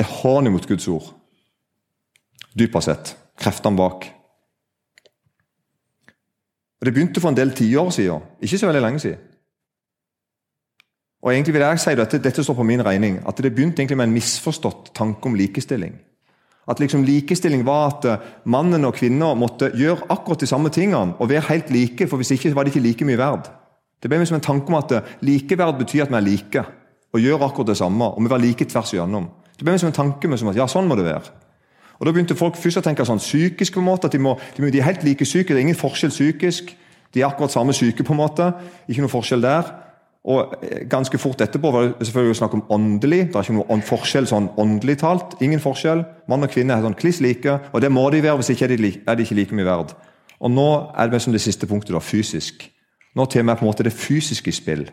en 0.00 0.06
hån 0.06 0.52
mot 0.52 0.66
Guds 0.66 0.88
ord. 0.88 1.19
Dypere 2.58 2.82
sett. 2.82 3.16
Kreftene 3.40 3.76
bak. 3.76 4.06
Og 6.80 6.86
Det 6.86 6.94
begynte 6.94 7.20
for 7.20 7.28
en 7.28 7.36
del 7.36 7.52
tiår 7.52 7.90
siden. 7.92 8.22
Ikke 8.40 8.58
så 8.58 8.66
veldig 8.66 8.82
lenge 8.82 9.02
siden. 9.02 9.26
Og 11.22 11.34
egentlig 11.34 11.54
vil 11.54 11.62
jeg 11.62 11.80
si 11.80 11.90
at 11.90 12.14
Dette 12.24 12.44
står 12.44 12.56
på 12.56 12.64
min 12.64 12.84
regning. 12.84 13.20
At 13.28 13.36
det 13.36 13.52
begynte 13.54 13.82
egentlig 13.82 13.96
med 13.96 14.08
en 14.08 14.14
misforstått 14.14 14.94
tanke 14.94 15.28
om 15.28 15.34
likestilling. 15.36 15.98
At 16.68 16.80
liksom 16.80 17.04
likestilling 17.04 17.64
var 17.66 17.88
at 17.90 18.04
eh, 18.04 18.26
mannen 18.44 18.84
og 18.84 18.94
kvinner 18.94 19.34
måtte 19.34 19.72
gjøre 19.74 20.06
akkurat 20.08 20.40
de 20.40 20.46
samme 20.46 20.70
tingene 20.70 21.16
og 21.18 21.28
være 21.28 21.48
helt 21.48 21.70
like, 21.70 22.06
for 22.06 22.20
hvis 22.20 22.30
ikke 22.36 22.54
var 22.54 22.64
de 22.64 22.72
ikke 22.72 22.84
like 22.84 23.04
mye 23.04 23.18
verd. 23.18 23.50
Det 24.00 24.08
ble 24.08 24.20
liksom 24.20 24.38
en 24.38 24.44
tanke 24.44 24.70
om 24.70 24.78
at 24.78 24.92
eh, 24.92 25.10
likeverd 25.26 25.80
betyr 25.80 26.06
at 26.06 26.12
vi 26.12 26.16
er 26.20 26.26
like 26.28 26.64
og 27.10 27.20
gjør 27.20 27.44
akkurat 27.48 27.72
det 27.72 27.76
samme. 27.76 28.04
og 28.04 28.22
vi 28.22 28.30
var 28.30 28.38
like 28.38 28.64
tvers 28.64 28.92
igjennom. 28.94 29.28
Det 29.56 29.64
ble 29.64 29.72
liksom 29.72 29.90
en 29.90 29.98
tanke 29.98 30.28
med 30.28 30.38
som 30.38 30.48
at 30.48 30.56
ja, 30.56 30.68
sånn 30.70 30.86
må 30.88 30.96
det 30.96 31.08
være. 31.10 31.34
Og 32.00 32.06
Da 32.06 32.12
begynte 32.12 32.36
folk 32.36 32.56
først 32.56 32.80
å 32.80 32.84
tenke 32.84 33.04
sånn 33.04 33.20
psykisk. 33.20 33.74
på 33.74 33.80
en 33.80 33.86
måte, 33.86 34.08
at 34.08 34.12
de, 34.12 34.18
må, 34.18 34.38
de, 34.56 34.78
er 34.78 34.88
helt 34.88 35.04
like 35.04 35.24
syke. 35.24 35.48
Det 35.48 35.60
er 35.60 35.68
ingen 35.68 35.76
forskjell 35.76 36.10
psykisk. 36.10 36.76
De 37.14 37.20
er 37.20 37.26
akkurat 37.26 37.52
samme 37.52 37.72
syke. 37.72 38.02
på 38.02 38.12
en 38.12 38.16
måte, 38.16 38.52
Ikke 38.88 39.02
noe 39.02 39.12
forskjell 39.12 39.42
der. 39.42 39.68
Og 40.24 40.54
eh, 40.62 40.88
Ganske 40.88 41.18
fort 41.18 41.40
etterpå 41.40 41.70
var 41.70 41.82
det 41.82 42.06
selvfølgelig 42.06 42.36
snakk 42.36 42.54
om 42.54 42.64
åndelig. 42.70 43.26
Det 43.28 43.36
er 43.36 43.42
ikke 43.42 43.58
noe 43.58 43.82
forskjell 43.82 44.26
sånn 44.26 44.48
åndelig 44.56 44.98
talt. 44.98 45.36
Ingen 45.40 45.60
forskjell. 45.60 46.04
Mann 46.28 46.42
og 46.42 46.50
kvinne 46.50 46.72
er 46.72 46.82
sånn 46.82 46.96
kliss 46.96 47.20
like, 47.20 47.58
og 47.72 47.80
det 47.80 47.92
må 47.92 48.08
de 48.10 48.22
være, 48.22 48.36
hvis 48.40 48.52
ikke 48.54 48.64
er 48.64 48.76
de, 48.76 48.94
er 49.06 49.14
de 49.14 49.22
ikke 49.22 49.36
like 49.36 49.54
mye 49.54 49.68
verd. 49.68 49.94
Og 50.40 50.50
Nå 50.50 50.92
er 50.96 51.08
det 51.08 51.20
som 51.20 51.32
det 51.32 51.40
siste 51.40 51.66
punktet, 51.66 51.92
da, 51.92 52.00
fysisk. 52.00 52.64
Nå 53.14 53.26
til 53.26 53.44
meg 53.44 53.58
på 53.58 53.66
en 53.66 53.72
måte 53.72 53.84
det 53.84 53.92
fysiske 53.92 54.52
spill. 54.52 54.86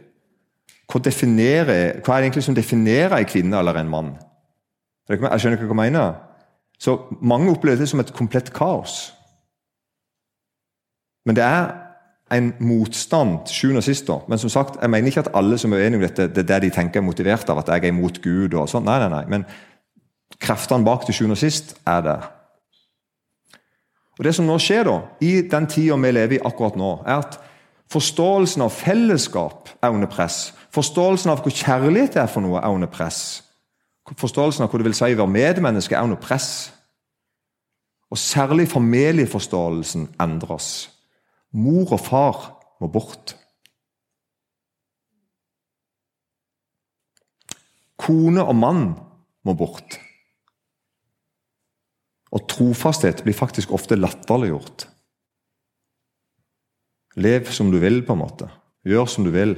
Hva, 0.91 0.99
definerer, 1.03 1.99
hva 2.03 2.15
er 2.15 2.23
det 2.23 2.27
egentlig 2.27 2.43
som 2.43 2.55
definerer 2.55 3.15
en 3.17 3.27
kvinne 3.27 3.59
eller 3.59 3.79
en 3.79 3.91
mann? 3.91 4.15
Jeg 5.07 5.19
skjønner 5.19 5.55
ikke 5.55 5.69
hva 5.69 5.85
jeg 5.85 5.93
mener. 5.93 6.26
Så 6.79 6.99
Mange 7.21 7.51
opplever 7.51 7.77
det 7.77 7.89
som 7.89 7.99
et 7.99 8.13
komplett 8.13 8.53
kaos. 8.53 9.13
Men 11.25 11.35
det 11.35 11.43
er 11.43 11.71
en 12.31 12.53
motstand 12.59 13.47
sjuende 13.51 13.81
og 13.81 13.87
sist. 13.87 14.09
Men 14.27 14.39
som 14.39 14.51
sagt, 14.51 14.77
jeg 14.81 14.89
mener 14.89 15.07
ikke 15.11 15.25
at 15.25 15.33
alle 15.35 15.57
som 15.57 15.73
er 15.73 15.83
uenige 15.83 15.99
om 15.99 16.05
dette, 16.05 16.27
det 16.27 16.43
er 16.43 16.47
det 16.53 16.61
de 16.67 16.75
tenker 16.75 17.01
er 17.01 17.05
motivert 17.05 17.49
av, 17.49 17.59
at 17.59 17.71
jeg 17.71 17.83
er 17.83 17.93
imot 17.93 18.21
Gud. 18.21 18.53
og 18.53 18.69
sånn. 18.69 18.85
Nei, 18.85 18.99
nei, 18.99 19.09
nei. 19.09 19.23
Men 19.27 19.45
kreftene 20.39 20.85
bak 20.85 21.05
til 21.05 21.15
sjuende 21.15 21.37
og 21.37 21.41
sist 21.41 21.75
er 21.87 22.01
der. 22.03 22.29
Og 24.17 24.23
Det 24.23 24.35
som 24.35 24.47
nå 24.49 24.57
skjer 24.59 24.87
da, 24.87 25.01
i 25.21 25.41
den 25.41 25.67
tida 25.69 25.95
vi 25.95 26.11
lever 26.11 26.39
i 26.39 26.45
akkurat 26.45 26.75
nå, 26.75 27.03
er 27.05 27.21
at 27.21 27.37
forståelsen 27.93 28.61
av 28.65 28.73
fellesskap 28.73 29.69
er 29.81 29.93
under 29.93 30.09
press. 30.09 30.53
Forståelsen 30.73 31.31
av 31.31 31.43
hvor 31.43 31.53
kjærlighet 31.53 32.17
er 32.17 32.27
for 32.27 32.41
noe, 32.41 32.59
er 32.59 32.73
under 32.73 32.89
press. 32.89 33.43
Forståelsen 34.15 34.63
av 34.63 34.71
hva 34.71 34.79
det 34.79 34.87
vil 34.87 34.95
si 34.95 35.11
å 35.11 35.19
være 35.19 35.33
medmenneske, 35.33 35.95
er 35.97 36.07
under 36.07 36.19
press. 36.21 36.69
Og 38.07 38.19
særlig 38.21 38.69
familieforståelsen 38.71 40.07
endres. 40.23 40.87
Mor 41.51 41.91
og 41.91 41.99
far 41.99 42.39
må 42.79 42.87
bort. 42.91 43.35
Kone 47.99 48.45
og 48.45 48.55
mann 48.55 48.83
må 49.43 49.55
bort. 49.57 49.97
Og 52.31 52.43
trofasthet 52.47 53.23
blir 53.25 53.35
faktisk 53.35 53.73
ofte 53.75 53.97
latterliggjort. 53.99 54.87
Lev 57.17 57.49
som 57.51 57.71
du 57.73 57.79
vil, 57.81 58.03
på 58.05 58.13
en 58.13 58.21
måte. 58.21 58.47
Gjør 58.87 59.07
som 59.09 59.25
du 59.25 59.31
vil. 59.33 59.57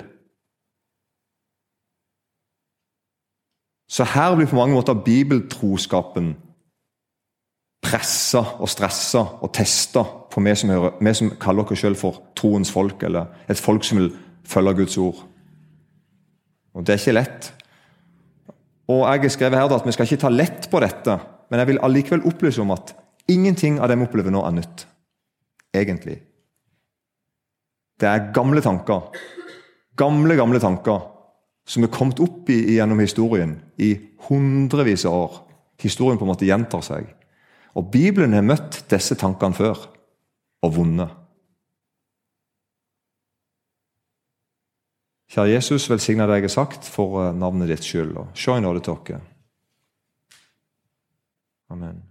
Så 3.89 4.06
her 4.06 4.36
blir 4.38 4.47
på 4.47 4.56
mange 4.56 4.75
måter 4.78 4.93
bibeltroskapen 4.93 6.36
pressa 7.89 8.41
og 8.60 8.69
stressa 8.69 9.21
og 9.41 9.52
testa 9.56 10.04
på 10.30 10.43
vi 10.45 10.54
som, 10.58 10.69
hører, 10.73 10.97
vi 11.02 11.13
som 11.17 11.32
kaller 11.41 11.65
oss 11.65 11.82
selv 11.82 11.97
for 11.97 12.21
troens 12.38 12.71
folk, 12.71 13.02
eller 13.08 13.32
et 13.49 13.60
folk 13.60 13.88
som 13.88 14.02
vil 14.02 14.12
følge 14.45 14.75
Guds 14.82 14.97
ord. 15.02 15.23
Og 16.75 16.86
Det 16.86 16.93
er 16.93 17.02
ikke 17.02 17.17
lett. 17.17 17.54
Og 18.89 19.06
Jeg 19.06 19.21
har 19.21 19.30
skrevet 19.30 19.58
her 19.58 19.75
at 19.75 19.86
vi 19.86 19.91
skal 19.91 20.06
ikke 20.06 20.21
ta 20.21 20.30
lett 20.30 20.69
på 20.69 20.80
dette, 20.80 21.19
men 21.49 21.60
jeg 21.60 21.67
vil 21.67 21.82
allikevel 21.82 22.25
opplyse 22.25 22.62
om 22.62 22.71
at 22.71 22.95
ingenting 23.28 23.80
av 23.80 23.89
det 23.89 23.97
vi 23.97 24.06
opplever 24.06 24.34
nå, 24.34 24.43
er 24.45 24.52
nytt. 24.52 24.86
Egentlig. 25.73 26.19
Det 27.99 28.08
er 28.08 28.32
gamle 28.34 28.62
tanker. 28.62 29.10
Gamle, 29.97 30.36
gamle 30.36 30.60
tanker 30.60 31.18
som 31.69 31.86
er 31.86 31.93
kommet 31.93 32.19
opp 32.23 32.49
i, 32.49 32.58
gjennom 32.75 32.99
historien 33.03 33.60
i 33.77 33.93
hundrevis 34.27 35.05
av 35.05 35.17
år. 35.19 35.39
Historien 35.79 36.17
på 36.19 36.25
en 36.25 36.34
måte 36.34 36.47
gjentar 36.47 36.82
seg. 36.84 37.08
Og 37.77 37.91
Bibelen 37.93 38.34
har 38.34 38.45
møtt 38.45 38.82
disse 38.89 39.15
tankene 39.19 39.55
før 39.55 39.86
og 40.65 40.75
vunnet. 40.75 41.13
Kjære 45.29 45.53
Jesus, 45.53 45.86
velsigna 45.91 46.25
det 46.25 46.39
jeg 46.39 46.47
har 46.47 46.55
sagt, 46.55 46.89
for 46.89 47.21
eh, 47.21 47.36
navnet 47.38 47.69
ditt 47.69 47.86
skyld, 47.86 48.15
og 48.17 48.34
se 48.34 48.58
i 48.58 48.63
nåde 48.65 48.82
til 48.82 48.97
oss. 48.97 49.27
Amen. 51.69 52.09